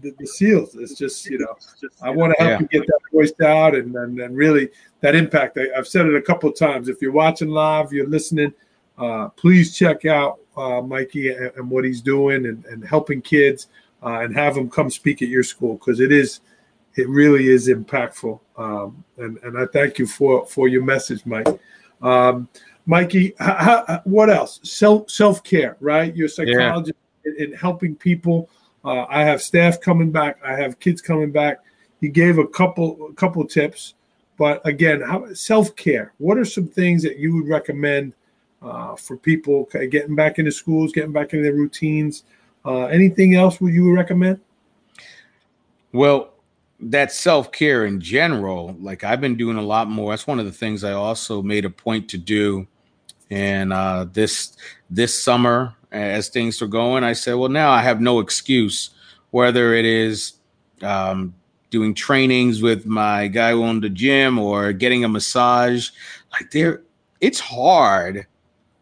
[0.01, 1.55] the, the seals, it's just, you know,
[2.01, 2.67] I want to help yeah.
[2.71, 4.69] you get that voice out and, and and really
[5.01, 5.57] that impact.
[5.57, 6.89] I, have said it a couple of times.
[6.89, 8.53] If you're watching live, you're listening.
[8.97, 13.67] Uh, please check out uh, Mikey and, and, what he's doing and, and helping kids
[14.03, 16.41] uh, and have them come speak at your school because it is
[16.95, 21.47] it really is impactful um, and and I thank you for for your message Mike
[22.03, 22.47] um,
[22.85, 27.31] Mikey how, what else self self care right you're a psychologist yeah.
[27.31, 28.49] in, in, helping people
[28.85, 31.59] uh, I have staff coming back I have kids coming back
[32.01, 33.95] you gave a couple a couple tips
[34.37, 38.13] but again how self care what are some things that you would recommend
[38.63, 42.23] uh, for people getting back into schools, getting back into their routines.
[42.65, 44.39] Uh, anything else would you recommend?
[45.91, 46.32] Well,
[46.91, 50.11] that self care in general, like I've been doing a lot more.
[50.11, 52.67] That's one of the things I also made a point to do.
[53.29, 54.55] And uh, this
[54.89, 58.91] this summer, as things are going, I said, well, now I have no excuse,
[59.31, 60.33] whether it is
[60.81, 61.33] um,
[61.69, 65.89] doing trainings with my guy who owned the gym or getting a massage.
[66.31, 66.81] Like there,
[67.21, 68.27] it's hard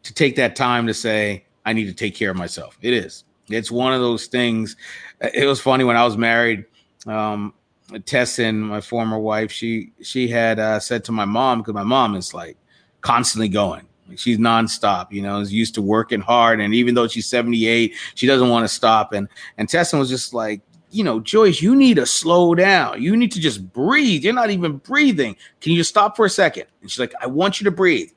[0.04, 2.78] to take that time to say, I need to take care of myself.
[2.82, 3.24] It is.
[3.50, 4.76] It's one of those things.
[5.22, 6.66] It was funny when I was married.
[7.06, 7.54] Um,
[8.00, 12.16] Tessin, my former wife, she she had uh, said to my mom because my mom
[12.16, 12.58] is like
[13.02, 13.86] constantly going.
[14.16, 17.96] She's nonstop, you know, is used to working hard, and even though she's seventy eight,
[18.16, 19.14] she doesn't want to stop.
[19.14, 19.28] And
[19.58, 23.02] and Tessin was just like, you know, Joyce, you need to slow down.
[23.02, 24.24] You need to just breathe.
[24.24, 25.36] You're not even breathing.
[25.62, 26.66] Can you stop for a second?
[26.82, 28.10] And she's like, I want you to breathe.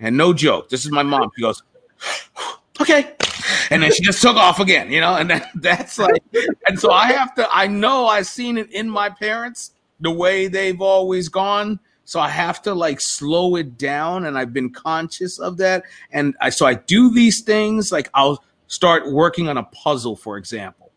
[0.00, 1.30] And no joke, this is my mom.
[1.36, 1.62] She goes,
[2.80, 3.12] okay.
[3.70, 6.22] And then she just took off again, you know, and that, that's like,
[6.66, 10.48] and so I have to, I know I've seen it in my parents, the way
[10.48, 11.78] they've always gone.
[12.04, 14.26] So I have to like slow it down.
[14.26, 15.84] And I've been conscious of that.
[16.10, 20.36] And I, so I do these things like I'll start working on a puzzle, for
[20.36, 20.90] example,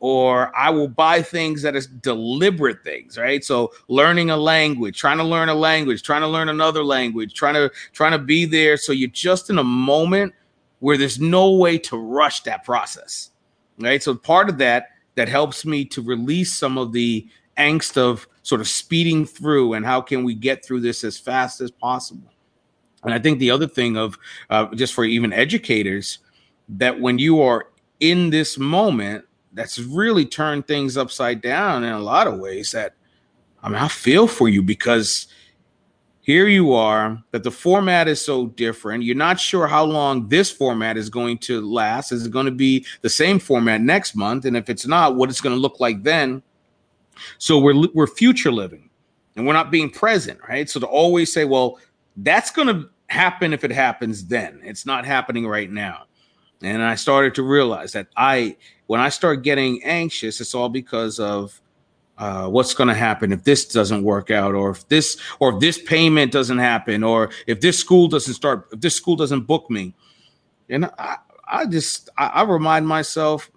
[0.00, 3.42] or I will buy things that is deliberate things, right?
[3.44, 7.54] So learning a language, trying to learn a language, trying to learn another language, trying
[7.54, 10.34] to trying to be there so you're just in a moment
[10.82, 13.30] where there's no way to rush that process.
[13.78, 14.02] Right?
[14.02, 17.24] So part of that that helps me to release some of the
[17.56, 21.60] angst of sort of speeding through and how can we get through this as fast
[21.60, 22.28] as possible.
[23.04, 24.18] And I think the other thing of
[24.50, 26.18] uh, just for even educators
[26.68, 27.68] that when you are
[28.00, 32.72] in this moment, that's really turned things upside down in a lot of ways.
[32.72, 32.94] That
[33.62, 35.28] I mean, I feel for you because
[36.22, 39.02] here you are that the format is so different.
[39.02, 42.12] You're not sure how long this format is going to last.
[42.12, 44.44] Is it going to be the same format next month?
[44.44, 46.42] And if it's not, what it's going to look like then?
[47.38, 48.88] So we're we're future living,
[49.36, 50.70] and we're not being present, right?
[50.70, 51.78] So to always say, well,
[52.16, 54.60] that's going to happen if it happens then.
[54.62, 56.04] It's not happening right now.
[56.62, 58.56] And I started to realize that I,
[58.86, 61.60] when I start getting anxious, it's all because of
[62.18, 65.60] uh, what's going to happen if this doesn't work out, or if this, or if
[65.60, 69.70] this payment doesn't happen, or if this school doesn't start, if this school doesn't book
[69.70, 69.94] me.
[70.68, 71.16] And I,
[71.48, 73.50] I just, I, I remind myself,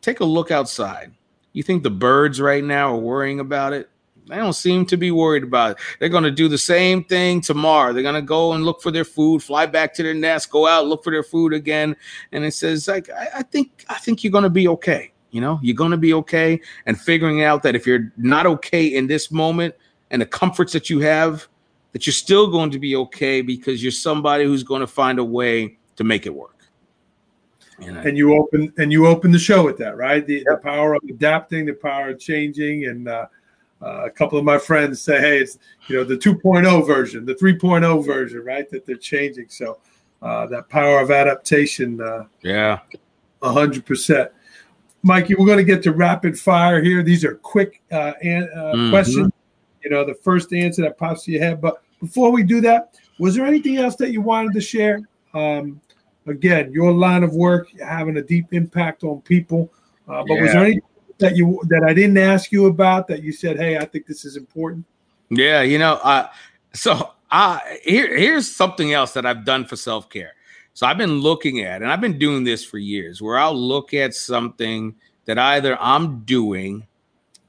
[0.00, 1.12] take a look outside.
[1.52, 3.88] You think the birds right now are worrying about it?
[4.26, 5.76] They don't seem to be worried about it.
[5.98, 7.92] They're going to do the same thing tomorrow.
[7.92, 10.66] They're going to go and look for their food, fly back to their nest, go
[10.66, 11.96] out, look for their food again.
[12.32, 15.12] And it says, like, I, I think, I think you're going to be okay.
[15.34, 16.60] You know, you're going to be okay.
[16.86, 19.74] And figuring out that if you're not okay in this moment
[20.12, 21.48] and the comforts that you have,
[21.90, 25.24] that you're still going to be okay because you're somebody who's going to find a
[25.24, 26.68] way to make it work.
[27.80, 30.24] And, I, and you open and you open the show with that, right?
[30.24, 30.44] The, yep.
[30.46, 33.26] the power of adapting, the power of changing, and uh,
[33.82, 37.34] uh, a couple of my friends say, hey, it's you know the 2.0 version, the
[37.34, 38.70] 3.0 version, right?
[38.70, 39.48] That they're changing.
[39.48, 39.80] So
[40.22, 42.00] uh, that power of adaptation.
[42.00, 42.78] Uh, yeah,
[43.42, 44.30] hundred percent.
[45.04, 47.02] Mykee, we're going to get to rapid fire here.
[47.02, 48.90] These are quick uh, an, uh, mm-hmm.
[48.90, 49.32] questions.
[49.82, 51.60] You know, the first answer that pops to your head.
[51.60, 55.00] But before we do that, was there anything else that you wanted to share?
[55.34, 55.80] Um,
[56.26, 59.70] again, your line of work having a deep impact on people.
[60.08, 60.42] Uh, but yeah.
[60.42, 60.82] was there anything
[61.18, 64.24] that you that I didn't ask you about that you said, "Hey, I think this
[64.24, 64.84] is important"?
[65.30, 66.28] Yeah, you know, uh,
[66.72, 70.32] so I here here's something else that I've done for self care.
[70.74, 73.94] So I've been looking at, and I've been doing this for years, where I'll look
[73.94, 76.86] at something that either I'm doing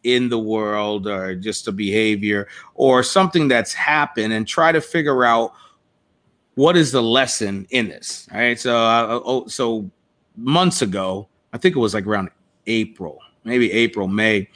[0.03, 5.25] in the world or just a behavior or something that's happened and try to figure
[5.25, 5.53] out
[6.53, 8.27] what is the lesson in this.
[8.31, 8.59] All right.
[8.59, 9.89] So, uh, oh, so
[10.37, 12.29] months ago, I think it was like around
[12.67, 14.49] April, maybe April, May.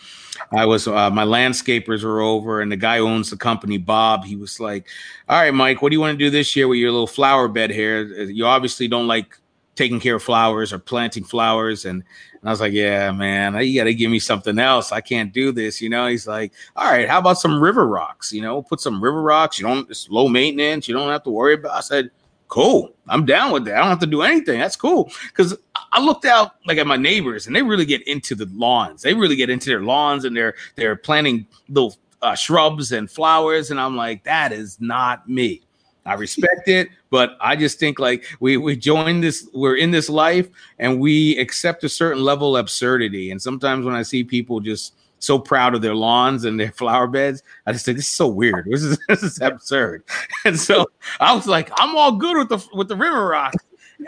[0.52, 4.26] I was uh, my landscapers were over, and the guy who owns the company, Bob,
[4.26, 4.88] he was like,
[5.28, 7.48] "All right, Mike, what do you want to do this year with your little flower
[7.48, 8.04] bed here?
[8.24, 9.38] You obviously don't like
[9.76, 12.04] taking care of flowers or planting flowers." And,
[12.42, 14.92] and I was like, "Yeah, man, you got to give me something else.
[14.92, 18.32] I can't do this." You know, he's like, "All right, how about some river rocks?
[18.34, 19.60] You know, put some river rocks.
[19.60, 20.88] You don't it's low maintenance.
[20.88, 22.10] You don't have to worry about." I said
[22.50, 22.94] cool.
[23.08, 23.76] I'm down with that.
[23.76, 24.60] I don't have to do anything.
[24.60, 25.12] That's cool.
[25.28, 25.56] Because
[25.94, 29.02] I looked out like at my neighbors, and they really get into the lawns.
[29.02, 33.72] They really get into their lawns, and they're they're planting little uh, shrubs and flowers.
[33.72, 35.62] And I'm like, that is not me.
[36.06, 40.10] I respect it, but I just think like we we join this, we're in this
[40.10, 43.32] life, and we accept a certain level of absurdity.
[43.32, 47.08] And sometimes when I see people just so proud of their lawns and their flower
[47.08, 47.44] beds.
[47.66, 48.68] I just think this is so weird.
[48.70, 50.04] This is this is absurd.
[50.46, 53.64] And so I was like, I'm all good with the with the river rocks.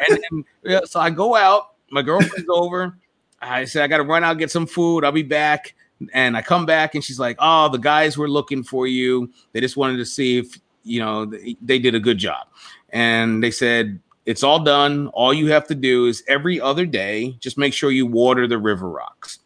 [0.07, 1.73] And, and yeah, so I go out.
[1.89, 2.97] My girlfriend's over.
[3.41, 5.03] I said I got to run out get some food.
[5.03, 5.75] I'll be back.
[6.13, 9.29] And I come back and she's like, "Oh, the guys were looking for you.
[9.51, 12.47] They just wanted to see if you know they, they did a good job."
[12.89, 15.07] And they said it's all done.
[15.09, 18.57] All you have to do is every other day, just make sure you water the
[18.57, 19.39] river rocks.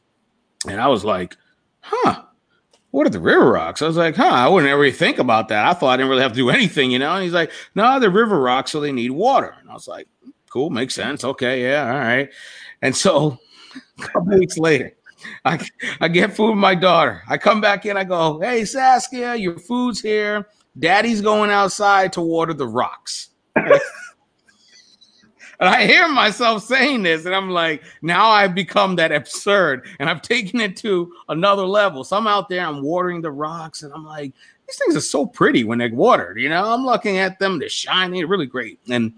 [0.67, 1.35] And I was like,
[1.85, 2.23] huh,
[2.91, 3.81] what are the river rocks?
[3.81, 5.65] I was like, huh, I wouldn't ever think about that.
[5.65, 7.13] I thought I didn't really have to do anything, you know?
[7.13, 9.55] And he's like, no, they're river rocks, so they need water.
[9.59, 10.07] And I was like,
[10.49, 11.23] cool, makes sense.
[11.23, 12.29] Okay, yeah, all right.
[12.81, 13.37] And so
[13.99, 14.93] a couple weeks later,
[15.43, 15.65] I,
[16.01, 17.21] I get food with my daughter.
[17.27, 20.47] I come back in, I go, hey, Saskia, your food's here.
[20.77, 23.29] Daddy's going outside to water the rocks.
[25.59, 30.09] And I hear myself saying this, and I'm like, now I've become that absurd, and
[30.09, 32.03] I've taken it to another level.
[32.03, 34.33] So I'm out there, I'm watering the rocks, and I'm like,
[34.67, 36.39] these things are so pretty when they're watered.
[36.39, 38.79] You know, I'm looking at them, they're shiny, really great.
[38.89, 39.13] And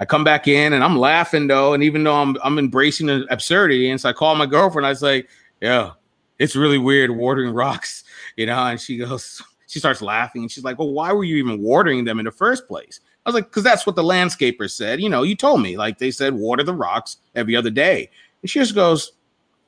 [0.00, 3.26] I come back in and I'm laughing though, and even though I'm I'm embracing the
[3.30, 5.28] absurdity, and so I call my girlfriend, I was like,
[5.60, 5.92] yeah,
[6.38, 8.04] it's really weird watering rocks,
[8.36, 11.36] you know, and she goes, she starts laughing, and she's like, well, why were you
[11.36, 13.00] even watering them in the first place?
[13.24, 15.00] I was like, because that's what the landscaper said.
[15.00, 18.10] You know, you told me, like they said, water the rocks every other day.
[18.42, 19.12] And she just goes,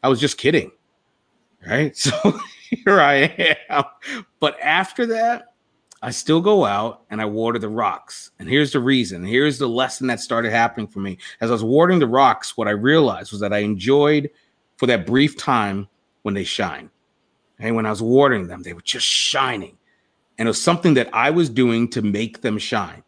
[0.03, 0.71] I was just kidding.
[1.67, 1.97] Right.
[2.11, 2.39] So
[2.85, 3.83] here I am.
[4.39, 5.55] But after that,
[6.03, 8.31] I still go out and I water the rocks.
[8.39, 9.25] And here's the reason.
[9.25, 11.19] Here's the lesson that started happening for me.
[11.41, 14.31] As I was watering the rocks, what I realized was that I enjoyed
[14.77, 15.89] for that brief time
[16.23, 16.91] when they shine.
[17.59, 19.77] And when I was watering them, they were just shining.
[20.39, 23.03] And it was something that I was doing to make them shine.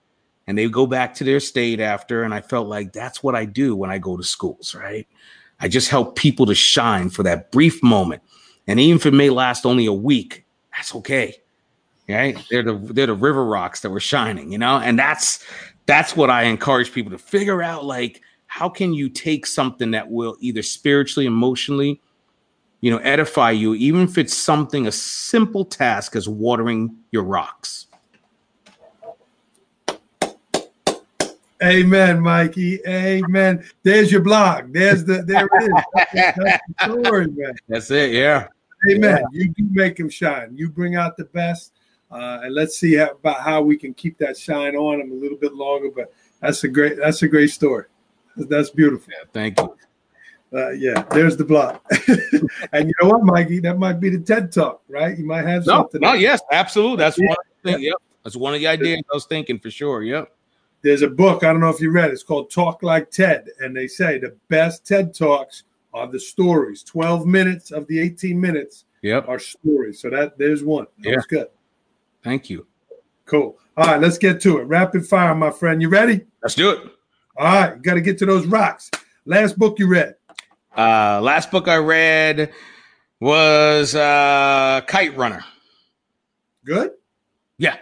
[0.46, 2.24] And they go back to their state after.
[2.24, 5.06] And I felt like that's what I do when I go to schools, right?
[5.60, 8.22] I just help people to shine for that brief moment.
[8.66, 11.36] And even if it may last only a week, that's okay.
[12.08, 12.36] Right?
[12.50, 14.78] They're the they're the river rocks that were shining, you know?
[14.78, 15.44] And that's
[15.86, 20.10] that's what I encourage people to figure out like how can you take something that
[20.10, 22.02] will either spiritually, emotionally,
[22.82, 27.86] you know, edify you, even if it's something a simple task as watering your rocks.
[31.62, 32.84] Amen, Mykee.
[32.86, 33.64] Amen.
[33.82, 34.72] There's your blog.
[34.72, 36.34] There's the there it is.
[36.36, 37.54] That's, the story, man.
[37.68, 38.12] That's it.
[38.12, 38.48] Yeah.
[38.90, 39.22] Amen.
[39.32, 39.44] Yeah.
[39.44, 40.56] You do make them shine.
[40.56, 41.72] You bring out the best,
[42.10, 45.14] uh, and let's see how, about how we can keep that shine on them a
[45.14, 45.88] little bit longer.
[45.94, 46.96] But that's a great.
[46.96, 47.84] That's a great story.
[48.36, 49.12] That's beautiful.
[49.12, 49.76] Yeah, thank you.
[50.54, 51.78] Uh, yeah, there's the blog.
[52.72, 53.62] and you know what, Mykee?
[53.62, 55.16] That might be the TED Talk, right?
[55.16, 56.00] You might have no, something.
[56.00, 56.98] No, yes, absolutely.
[56.98, 57.28] That's yeah.
[57.28, 57.36] one.
[57.62, 57.82] Things.
[57.82, 60.02] Yep, that's one of the ideas I was thinking for sure.
[60.02, 60.30] Yep
[60.82, 63.48] there's a book, I don't know if you read it, it's called Talk Like TED.
[63.60, 65.64] And they say the best TED Talks
[65.94, 66.82] are the stories.
[66.82, 69.28] 12 minutes of the 18 minutes yep.
[69.28, 70.00] are stories.
[70.00, 70.86] So that there's one.
[70.98, 71.16] That yeah.
[71.16, 71.48] was good.
[72.22, 72.66] Thank you.
[73.26, 73.58] Cool.
[73.76, 74.64] All right, let's get to it.
[74.64, 75.80] Rapid fire, my friend.
[75.80, 76.26] You ready?
[76.42, 76.80] Let's do it.
[77.36, 78.90] All right, got to get to those rocks.
[79.24, 80.16] Last book you read?
[80.76, 82.50] Uh last book I read
[83.20, 85.44] was uh Kite Runner.
[86.64, 86.92] Good?
[87.58, 87.76] Yeah.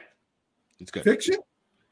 [0.81, 1.05] It's good.
[1.05, 1.37] Fiction?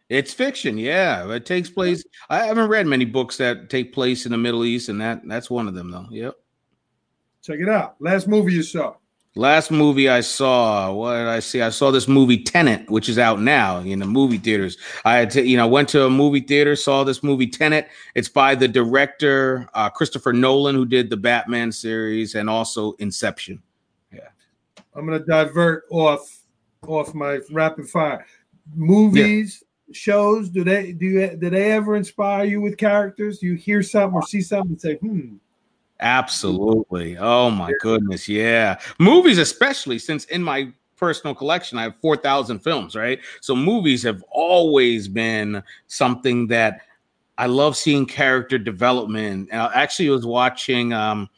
[0.08, 1.30] It's fiction, yeah.
[1.30, 2.02] It takes place.
[2.30, 5.50] I haven't read many books that take place in the Middle East, and that that's
[5.50, 6.06] one of them, though.
[6.10, 6.34] Yep.
[7.42, 7.96] Check it out.
[8.00, 8.94] Last movie you saw.
[9.34, 10.92] Last movie I saw.
[10.92, 11.60] What did I see?
[11.60, 14.78] I saw this movie Tenet, which is out now in the movie theaters.
[15.04, 17.88] I had to, you know, went to a movie theater, saw this movie Tenet.
[18.14, 23.62] It's by the director uh, Christopher Nolan, who did the Batman series and also Inception.
[24.12, 24.28] Yeah.
[24.94, 26.40] I'm gonna divert off
[26.86, 28.26] off my rapid fire
[28.74, 29.58] movies.
[29.60, 33.38] Yeah shows do they do you, do they ever inspire you with characters?
[33.38, 35.36] Do you hear something or see something and say, hmm?
[36.00, 37.16] Absolutely.
[37.18, 38.78] Oh my goodness, yeah.
[38.98, 43.18] Movies, especially since in my personal collection I have four thousand films, right?
[43.40, 46.82] So movies have always been something that
[47.36, 49.52] I love seeing character development.
[49.52, 51.28] I actually was watching um,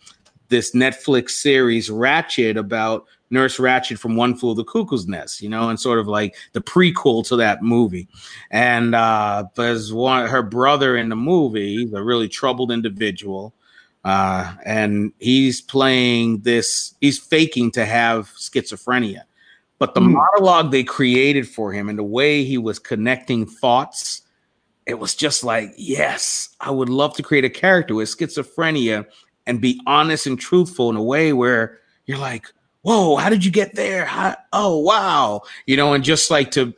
[0.48, 5.68] this Netflix series Ratched about Nurse Ratched from One Flew the Cuckoo's Nest, you know,
[5.68, 8.08] and sort of like the prequel to that movie.
[8.50, 13.54] And uh, there's one, her brother in the movie, he's a really troubled individual.
[14.04, 19.22] Uh, and he's playing this, he's faking to have schizophrenia.
[19.78, 20.12] But the mm.
[20.12, 24.22] monologue they created for him and the way he was connecting thoughts,
[24.86, 29.06] it was just like, yes, I would love to create a character with schizophrenia
[29.46, 32.46] and be honest and truthful in a way where you're like,
[32.82, 34.04] whoa, how did you get there?
[34.04, 35.42] How, oh, wow.
[35.66, 36.74] You know, and just like to,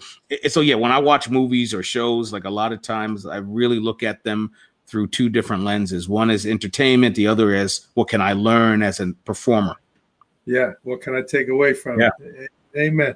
[0.49, 3.79] so yeah, when I watch movies or shows, like a lot of times I really
[3.79, 4.53] look at them
[4.87, 6.09] through two different lenses.
[6.09, 9.77] One is entertainment, the other is what can I learn as a performer?
[10.45, 12.11] Yeah, what can I take away from yeah.
[12.19, 12.51] it?
[12.77, 13.15] Amen.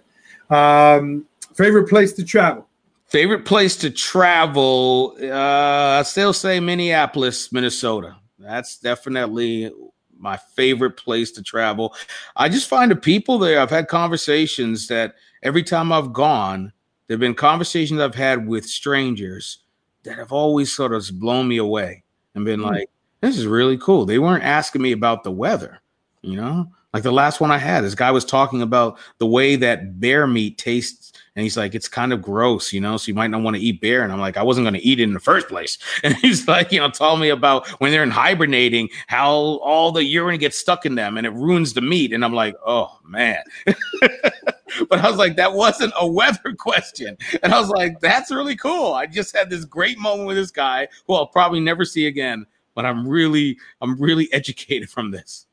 [0.49, 2.68] Um, favorite place to travel?
[3.07, 5.16] Favorite place to travel?
[5.20, 8.16] Uh, I still say Minneapolis, Minnesota.
[8.39, 9.72] That's definitely
[10.19, 11.95] my favorite place to travel.
[12.37, 13.61] I just find the people there.
[13.61, 16.73] I've had conversations that every time I've gone,
[17.07, 19.59] there've been conversations I've had with strangers
[20.05, 22.05] that have always sort of blown me away
[22.35, 22.71] and been mm.
[22.71, 22.91] like,
[23.21, 25.81] "This is really cool." They weren't asking me about the weather,
[26.23, 26.71] you know.
[26.93, 30.27] Like the last one I had, this guy was talking about the way that bear
[30.27, 33.43] meat tastes and he's like, it's kind of gross, you know, so you might not
[33.43, 34.03] want to eat bear.
[34.03, 35.78] And I'm like, I wasn't going to eat it in the first place.
[36.03, 40.05] And he's like, you know, tell me about when they're in hibernating, how all the
[40.05, 42.12] urine gets stuck in them and it ruins the meat.
[42.12, 43.43] And I'm like, oh man.
[43.66, 47.16] but I was like, that wasn't a weather question.
[47.43, 48.95] And I was like, that's really cool.
[48.95, 52.47] I just had this great moment with this guy who I'll probably never see again.
[52.74, 55.47] But I'm really, I'm really educated from this.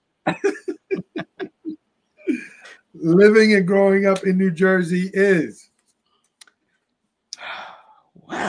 [2.93, 5.62] Living and growing up in New Jersey is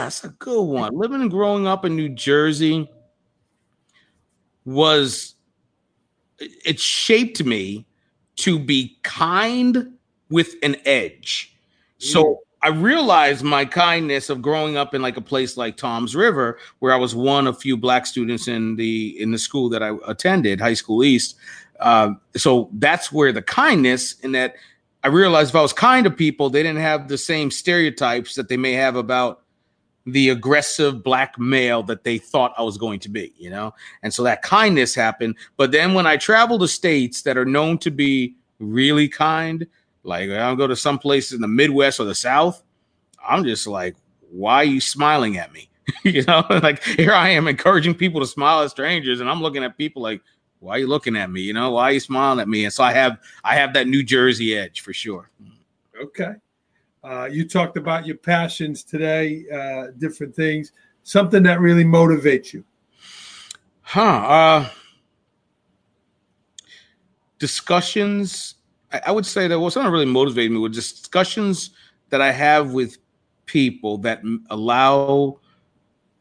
[0.05, 0.95] that's a good one.
[0.95, 2.91] Living and growing up in New Jersey
[4.67, 5.35] was
[6.39, 7.87] it shaped me
[8.37, 9.95] to be kind
[10.29, 11.57] with an edge.
[11.99, 16.59] So I realized my kindness of growing up in like a place like Toms River,
[16.81, 19.97] where I was one of few black students in the in the school that I
[20.07, 21.37] attended, High School East.
[21.81, 24.55] uh, so that's where the kindness in that
[25.03, 28.49] I realized if I was kind to people, they didn't have the same stereotypes that
[28.49, 29.43] they may have about
[30.07, 33.75] the aggressive black male that they thought I was going to be, you know?
[34.03, 35.37] And so that kindness happened.
[35.57, 39.67] But then when I travel to states that are known to be really kind,
[40.03, 42.63] like I'll go to some places in the Midwest or the South,
[43.27, 43.97] I'm just like,
[44.31, 45.69] why are you smiling at me?
[46.05, 49.65] you know, like here I am encouraging people to smile at strangers, and I'm looking
[49.65, 50.21] at people like,
[50.61, 51.43] why are you looking at me?
[51.43, 52.65] You know, why are you smiling at me?
[52.65, 55.31] And so I have I have that New Jersey edge for sure.
[56.01, 56.35] Okay.
[57.05, 62.65] Uh, you talked about your passions today, uh, different things, something that really motivates you.
[63.83, 64.01] Huh.
[64.01, 64.69] Uh,
[67.39, 68.55] discussions.
[68.91, 71.71] I, I would say that what's not really motivated me was discussions
[72.09, 72.97] that I have with
[73.45, 75.41] people that allow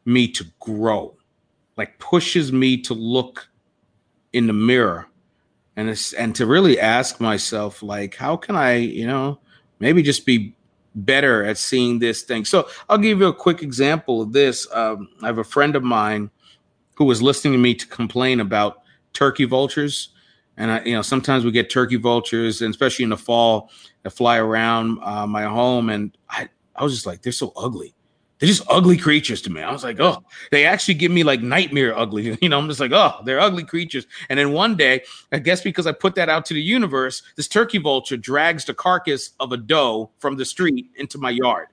[0.04, 1.16] me to grow,
[1.78, 3.48] like pushes me to look
[4.34, 5.08] in the mirror
[5.76, 9.38] and and to really ask myself like how can I, you know,
[9.78, 10.54] maybe just be
[10.94, 12.44] better at seeing this thing.
[12.44, 14.68] So I'll give you a quick example of this.
[14.72, 16.30] Um, I have a friend of mine
[16.94, 18.82] who was listening to me to complain about
[19.12, 20.10] turkey vultures.
[20.56, 23.70] And I, you know, sometimes we get turkey vultures, and especially in the fall,
[24.02, 25.90] that fly around uh, my home.
[25.90, 27.93] And I, I was just like, they're so ugly
[28.44, 29.62] they're just ugly creatures to me.
[29.62, 32.36] I was like, oh, they actually give me like nightmare ugly.
[32.44, 34.06] You know, I'm just like, oh, they're ugly creatures.
[34.28, 37.48] And then one day, I guess because I put that out to the universe, this
[37.48, 41.68] turkey vulture drags the carcass of a doe from the street into my yard.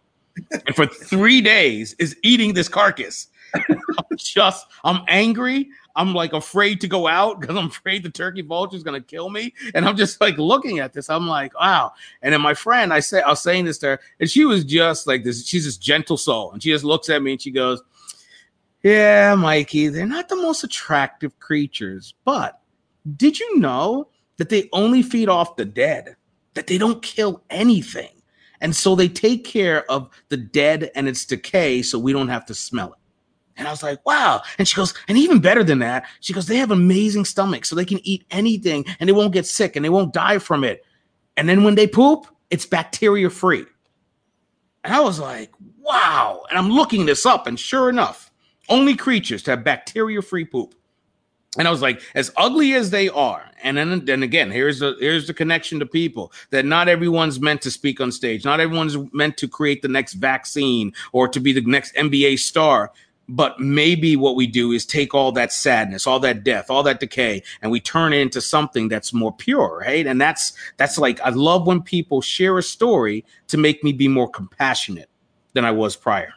[0.65, 3.27] and for three days is eating this carcass.
[3.55, 5.69] I'm just, I'm angry.
[5.95, 9.29] I'm like afraid to go out because I'm afraid the turkey vulture is gonna kill
[9.29, 9.53] me.
[9.73, 11.09] And I'm just like looking at this.
[11.09, 11.93] I'm like, wow.
[12.21, 14.63] And then my friend, I say, I was saying this to her, and she was
[14.63, 15.45] just like this.
[15.45, 17.81] She's this gentle soul, and she just looks at me and she goes,
[18.83, 22.61] "Yeah, Mykee, they're not the most attractive creatures, but
[23.17, 26.15] did you know that they only feed off the dead?
[26.53, 28.21] That they don't kill anything."
[28.61, 32.45] And so they take care of the dead and its decay so we don't have
[32.45, 33.00] to smell it.
[33.57, 34.41] And I was like, wow.
[34.57, 37.75] And she goes, and even better than that, she goes, they have amazing stomachs, so
[37.75, 40.85] they can eat anything and they won't get sick and they won't die from it.
[41.37, 43.65] And then when they poop, it's bacteria free.
[44.83, 46.43] And I was like, wow.
[46.49, 48.31] And I'm looking this up, and sure enough,
[48.69, 50.75] only creatures to have bacteria free poop.
[51.57, 54.95] And I was like, as ugly as they are, and then, then again, here's the
[54.99, 58.97] here's the connection to people that not everyone's meant to speak on stage, not everyone's
[59.11, 62.91] meant to create the next vaccine or to be the next NBA star
[63.31, 66.99] but maybe what we do is take all that sadness all that death all that
[66.99, 71.19] decay and we turn it into something that's more pure right and that's that's like
[71.21, 75.09] i love when people share a story to make me be more compassionate
[75.53, 76.33] than i was prior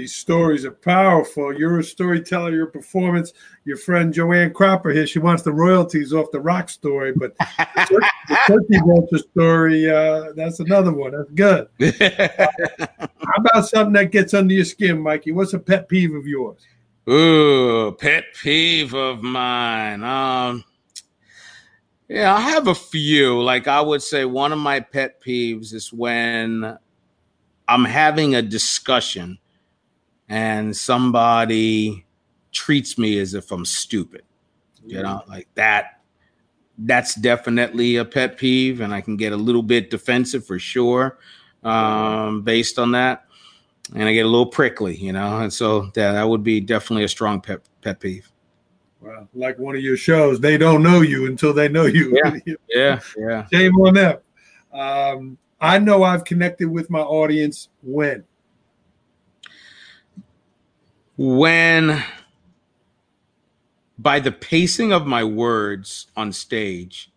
[0.00, 1.52] these stories are powerful.
[1.52, 3.34] You're a storyteller, your performance.
[3.64, 8.38] Your friend Joanne Cropper here, she wants the royalties off the rock story, but the
[8.46, 11.12] Turkey Vulture story, uh, that's another one.
[11.12, 11.68] That's good.
[13.30, 15.32] How about something that gets under your skin, Mykee?
[15.32, 16.66] What's a pet peeve of yours?
[17.08, 20.02] Ooh, pet peeve of mine.
[20.02, 20.64] Um,
[22.08, 23.40] yeah, I have a few.
[23.40, 26.76] Like I would say, one of my pet peeves is when
[27.68, 29.38] I'm having a discussion
[30.28, 32.04] and somebody
[32.50, 34.22] treats me as if I'm stupid.
[34.84, 36.00] You know, like that.
[36.78, 41.18] That's definitely a pet peeve, and I can get a little bit defensive for sure,
[41.62, 43.26] um, based on that.
[43.94, 47.04] And I get a little prickly, you know, and so that that would be definitely
[47.04, 48.30] a strong pet pet peeve.
[49.00, 52.16] Well, like one of your shows, they don't know you until they know you.
[52.22, 52.36] Yeah,
[52.68, 53.46] yeah, yeah.
[53.52, 54.18] Shame on them.
[54.72, 58.24] Um, I know I've connected with my audience when
[61.16, 62.02] when
[63.98, 67.12] by the pacing of my words on stage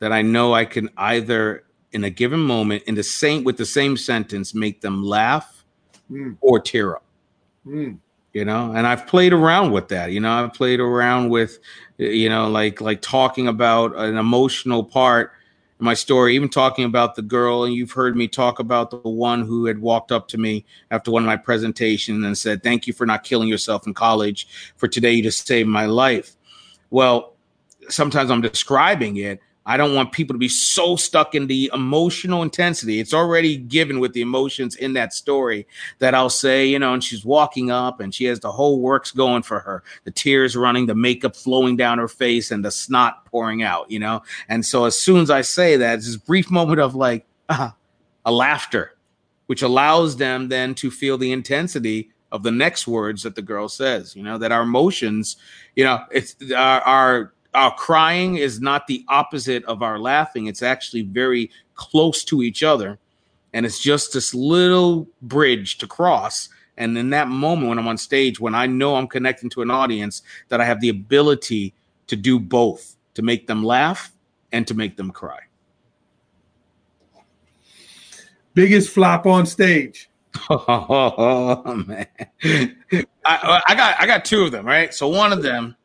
[0.00, 3.66] that I know I can either in a given moment in the same with the
[3.66, 5.64] same sentence make them laugh
[6.10, 6.36] mm.
[6.40, 7.04] or tear up.
[7.66, 7.98] Mm.
[8.34, 10.12] You know, and I've played around with that.
[10.12, 11.58] You know, I've played around with
[11.96, 15.32] you know like like talking about an emotional part
[15.78, 18.96] in my story, even talking about the girl, and you've heard me talk about the
[18.98, 22.86] one who had walked up to me after one of my presentations and said, Thank
[22.86, 24.48] you for not killing yourself in college.
[24.76, 26.36] For today, you just saved my life.
[26.90, 27.34] Well,
[27.88, 32.42] sometimes I'm describing it, I don't want people to be so stuck in the emotional
[32.42, 33.00] intensity.
[33.00, 35.66] It's already given with the emotions in that story
[35.98, 39.10] that I'll say, you know, and she's walking up and she has the whole works
[39.10, 43.26] going for her, the tears running, the makeup flowing down her face, and the snot
[43.26, 44.22] pouring out, you know.
[44.48, 47.72] And so as soon as I say that, it's this brief moment of like uh,
[48.24, 48.96] a laughter,
[49.48, 53.68] which allows them then to feel the intensity of the next words that the girl
[53.68, 55.36] says, you know, that our emotions,
[55.76, 60.46] you know, it's our, our our crying is not the opposite of our laughing.
[60.46, 62.98] It's actually very close to each other.
[63.52, 66.48] And it's just this little bridge to cross.
[66.76, 69.70] And in that moment when I'm on stage, when I know I'm connecting to an
[69.70, 71.74] audience, that I have the ability
[72.06, 74.12] to do both to make them laugh
[74.52, 75.40] and to make them cry.
[78.54, 80.10] Biggest flop on stage.
[80.50, 82.06] Oh man,
[83.24, 84.94] I, I got I got two of them, right?
[84.94, 85.76] So one of them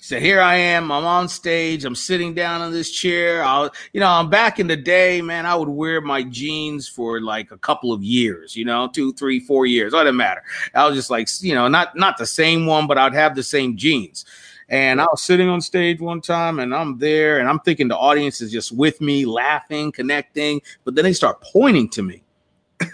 [0.00, 0.92] so here I am.
[0.92, 1.84] I'm on stage.
[1.84, 3.42] I'm sitting down in this chair.
[3.42, 5.44] I'll, you know, I'm back in the day, man.
[5.44, 8.54] I would wear my jeans for like a couple of years.
[8.54, 9.92] You know, two, three, four years.
[9.92, 10.42] It doesn't matter.
[10.74, 13.42] I was just like, you know, not not the same one, but I'd have the
[13.42, 14.24] same jeans.
[14.68, 17.96] And I was sitting on stage one time, and I'm there, and I'm thinking the
[17.96, 20.60] audience is just with me, laughing, connecting.
[20.84, 22.22] But then they start pointing to me.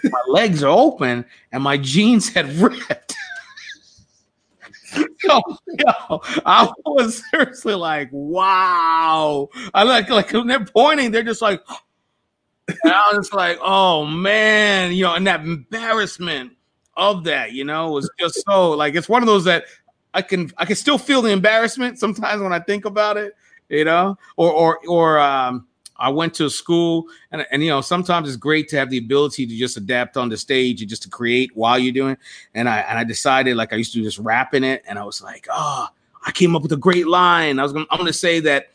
[0.05, 3.15] my legs are open, and my jeans had ripped.
[5.29, 5.41] yo,
[5.79, 9.49] yo, I was seriously like, wow.
[9.73, 11.61] I like like when they're pointing, they're just like,
[12.67, 16.53] and I was like, oh man, you know, and that embarrassment
[16.97, 19.65] of that, you know, was just so like it's one of those that
[20.13, 23.33] I can I can still feel the embarrassment sometimes when I think about it,
[23.69, 25.67] you know, or or or um
[25.97, 28.97] I went to a school, and and you know sometimes it's great to have the
[28.97, 32.17] ability to just adapt on the stage and just to create while you're doing.
[32.53, 35.03] And I and I decided like I used to just rap in it, and I
[35.03, 35.87] was like, oh,
[36.25, 37.59] I came up with a great line.
[37.59, 38.69] I was gonna I'm gonna say that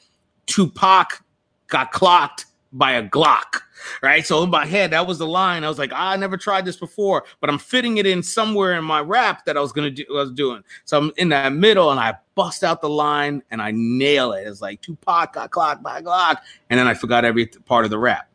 [0.46, 1.22] Tupac
[1.68, 3.62] got clocked by a Glock
[4.02, 4.26] right?
[4.26, 5.64] So in my head, that was the line.
[5.64, 8.84] I was like, I never tried this before, but I'm fitting it in somewhere in
[8.84, 10.04] my rap that I was gonna do.
[10.10, 10.62] I was doing.
[10.84, 14.46] So I'm in that middle, and I bust out the line and I nail it.
[14.46, 17.98] It's like Tupac got clocked by Glock, and then I forgot every part of the
[17.98, 18.28] rap,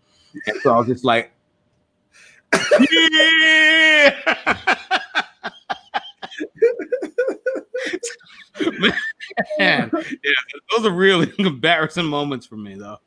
[0.47, 1.31] and so I was just like,
[2.91, 4.11] yeah.
[9.59, 10.33] Man, yeah,
[10.71, 12.99] those are really embarrassing moments for me, though.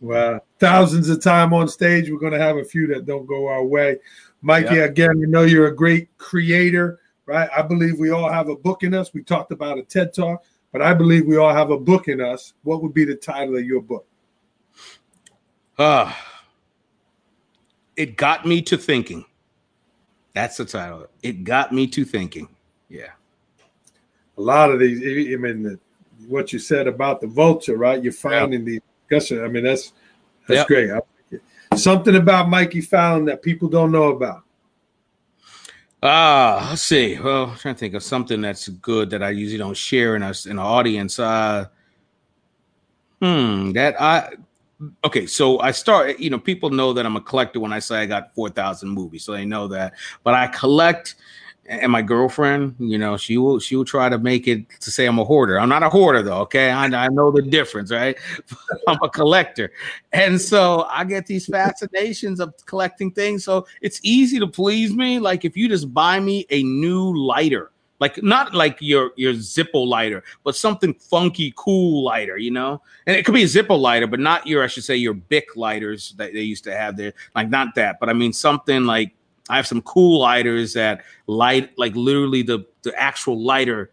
[0.00, 2.10] Well, thousands of time on stage.
[2.10, 3.98] We're going to have a few that don't go our way.
[4.44, 4.84] Mykee, yeah.
[4.84, 7.48] again, we know you're a great creator, right?
[7.56, 9.14] I believe we all have a book in us.
[9.14, 12.20] We talked about a TED Talk, but I believe we all have a book in
[12.20, 12.54] us.
[12.64, 14.06] What would be the title of your book?
[15.78, 16.12] Uh,
[17.96, 19.24] it got me to thinking.
[20.34, 21.06] That's the title.
[21.22, 22.48] It got me to thinking.
[22.88, 23.10] Yeah.
[24.38, 25.78] A lot of these, I mean, the,
[26.26, 28.02] what you said about the vulture, right?
[28.02, 28.66] You're finding yeah.
[28.66, 28.80] these
[29.12, 29.44] discussion.
[29.44, 29.92] I mean, that's
[30.48, 30.66] that's yep.
[30.66, 30.90] great.
[31.76, 34.42] Something about Mykee Fowlin that people don't know about.
[36.02, 37.18] Ah, uh, let's see.
[37.18, 40.22] Well, I'm trying to think of something that's good that I usually don't share in
[40.22, 41.18] us in the audience.
[41.18, 41.66] Uh,
[43.20, 44.34] hmm, that I
[45.04, 45.26] okay.
[45.26, 46.18] So I start.
[46.18, 48.90] You know, people know that I'm a collector when I say I got four thousand
[48.90, 49.94] movies, so they know that.
[50.24, 51.14] But I collect
[51.80, 55.06] and my girlfriend, you know, she will she will try to make it to say
[55.06, 55.58] I'm a hoarder.
[55.58, 56.70] I'm not a hoarder though, okay?
[56.70, 58.16] I, I know the difference, right?
[58.88, 59.72] I'm a collector.
[60.12, 63.44] And so I get these fascinations of collecting things.
[63.44, 65.18] So it's easy to please me.
[65.18, 67.70] Like if you just buy me a new lighter,
[68.00, 72.82] like not like your your Zippo lighter, but something funky, cool lighter, you know.
[73.06, 75.56] And it could be a Zippo lighter, but not your, I should say, your Bic
[75.56, 77.14] lighters that they used to have there.
[77.34, 79.14] Like not that, but I mean something like
[79.52, 83.90] I have some cool lighters that light like literally the the actual lighter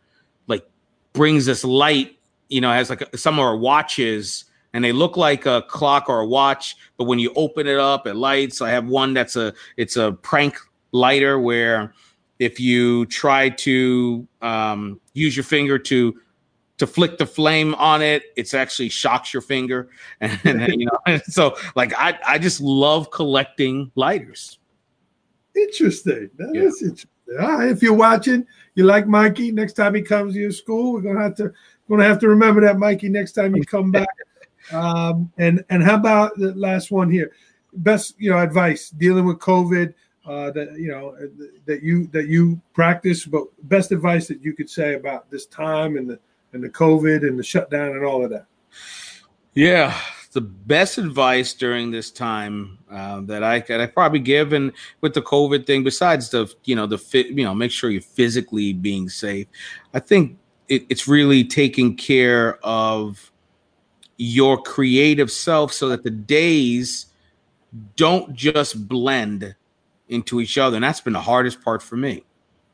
[0.48, 0.66] like
[1.12, 5.46] brings this light, you know, has like a, some are watches and they look like
[5.46, 8.62] a clock or a watch, but when you open it up, it lights.
[8.62, 10.56] I have one that's a it's a prank
[10.94, 11.94] lighter where
[12.40, 16.18] if you try to um, use your finger to
[16.78, 19.90] to flick the flame on it, it's actually shocks your finger,
[20.22, 24.59] and, and you know, so like I I just love collecting lighters.
[25.56, 26.30] Interesting.
[26.38, 26.62] That yeah.
[26.64, 27.10] is interesting.
[27.40, 28.46] All right, if you're watching,
[28.76, 29.54] you like Mykee.
[29.54, 31.54] Next time he comes to your school, we're gonna have to
[31.88, 33.10] gonna have to remember that, Mykee.
[33.10, 34.08] Next time you come back.
[34.74, 37.32] Um, and and how about the last one here?
[37.74, 39.96] Best you know advice dealing with COVID
[40.28, 41.16] uh, that you know
[41.66, 45.98] that you that you practice, but best advice that you could say about this time
[45.98, 46.20] and the
[46.54, 48.46] and the COVID and the shutdown and all of that.
[49.56, 50.00] Yeah,
[50.32, 54.72] the best advice during this time uh, that I could I probably give, and
[55.02, 58.02] with the COVID thing, besides the you know the fit, you know, make sure you're
[58.02, 59.48] physically being safe.
[59.94, 63.32] I think it, it's really taking care of
[64.18, 67.08] your creative self so that the days
[67.96, 69.56] don't just blend
[70.10, 72.24] into each other, and that's been the hardest part for me.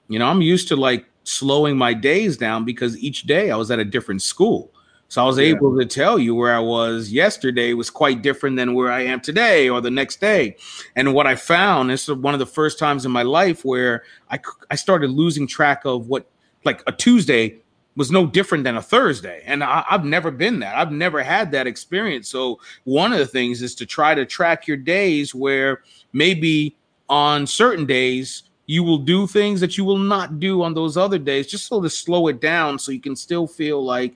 [0.10, 3.72] You know, I'm used to like slowing my days down because each day I was
[3.72, 4.72] at a different school.
[5.08, 5.46] So I was yeah.
[5.46, 9.22] able to tell you where I was yesterday was quite different than where I am
[9.22, 10.58] today or the next day.
[10.96, 14.04] And what I found this is one of the first times in my life where
[14.32, 14.40] I
[14.70, 16.28] I started losing track of what
[16.64, 17.60] like a Tuesday
[17.96, 19.42] was no different than a Thursday.
[19.46, 20.76] And I, have never been that.
[20.76, 22.28] I've never had that experience.
[22.28, 25.82] So one of the things is to try to track your days where
[26.12, 26.76] maybe
[27.08, 31.20] on certain days you will do things that you will not do on those other
[31.20, 34.16] days, just so to slow it down so you can still feel like,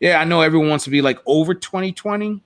[0.00, 2.42] yeah, I know everyone wants to be like over 2020,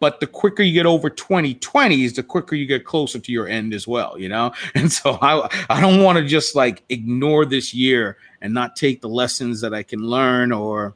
[0.00, 3.74] but the quicker you get over 2020s, the quicker you get closer to your end
[3.74, 4.52] as well, you know?
[4.74, 9.00] And so I I don't want to just like ignore this year and not take
[9.00, 10.94] the lessons that I can learn or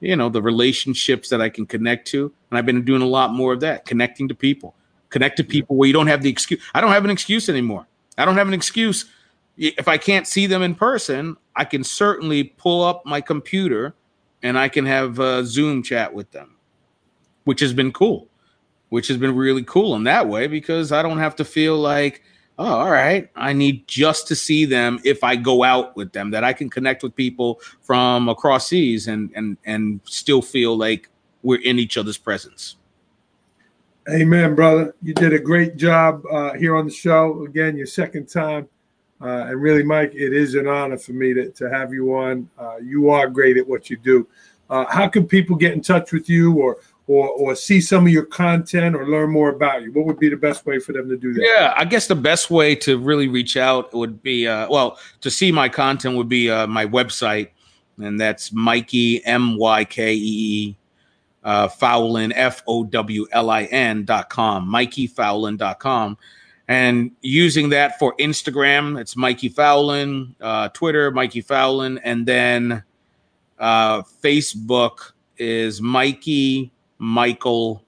[0.00, 2.32] you know, the relationships that I can connect to.
[2.50, 4.74] And I've been doing a lot more of that, connecting to people.
[5.10, 6.60] Connect to people where you don't have the excuse.
[6.74, 7.86] I don't have an excuse anymore.
[8.18, 9.06] I don't have an excuse.
[9.56, 13.94] If I can't see them in person, I can certainly pull up my computer
[14.42, 16.56] and I can have a Zoom chat with them,
[17.44, 18.28] which has been cool,
[18.88, 22.22] which has been really cool in that way because I don't have to feel like,
[22.58, 26.30] oh, all right, I need just to see them if I go out with them,
[26.30, 31.08] that I can connect with people from across seas and and and still feel like
[31.42, 32.76] we're in each other's presence.
[34.10, 34.96] Amen, brother.
[35.02, 37.44] You did a great job uh, here on the show.
[37.44, 38.68] Again, your second time.
[39.22, 42.48] Uh, and really, Mike, it is an honor for me to, to have you on.
[42.58, 44.26] Uh, you are great at what you do.
[44.68, 48.12] Uh, how can people get in touch with you or, or, or see some of
[48.12, 49.92] your content or learn more about you?
[49.92, 51.42] What would be the best way for them to do that?
[51.42, 55.30] Yeah, I guess the best way to really reach out would be, uh, well, to
[55.30, 57.50] see my content would be uh, my website,
[57.98, 60.76] and that's Mykee, M Y K E E
[61.44, 66.16] uh, Fowlin, F O W L I N dot com, MykeeFowlin dot com.
[66.72, 72.82] And using that for Instagram, it's Mykee Fowlin, uh, Twitter, Mykee Fowlin, and then
[73.58, 77.84] uh, Facebook is Mykee Michael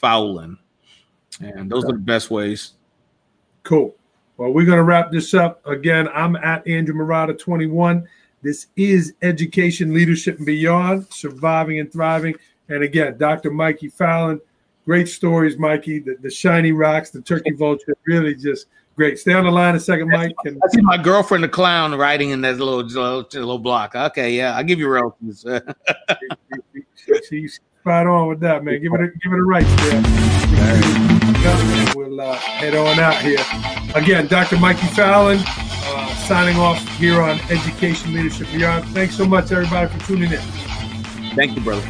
[0.00, 0.58] Fowlin.
[1.40, 2.74] And those are the best ways.
[3.64, 3.96] Cool.
[4.36, 5.66] Well, we're going to wrap this up.
[5.66, 8.06] Again, I'm at Andrew Marotta 21.
[8.42, 12.36] This is Education, Leadership, and Beyond, Surviving and Thriving.
[12.68, 13.50] And again, Dr.
[13.50, 14.40] Mykee Fowlin,
[14.84, 16.04] great stories, Mykee.
[16.04, 18.66] The, the shiny rocks, the turkey vulture, really just
[18.96, 19.18] great.
[19.18, 20.32] Stay on the line a second, Mike.
[20.44, 23.94] And- I see my girlfriend, the clown, writing in that little little, little block.
[23.94, 25.44] Okay, yeah, I'll give you royalties.
[27.28, 28.82] She's spot on with that, man.
[28.82, 30.02] Give it a, give it a right there.
[31.96, 33.38] We'll uh, head on out here.
[33.94, 34.56] Again, Dr.
[34.56, 38.84] Mykee Fowlin, uh, signing off here on Education Leadership Beyond.
[38.90, 40.40] Thanks so much, everybody, for tuning in.
[41.34, 41.82] Thank you, brother.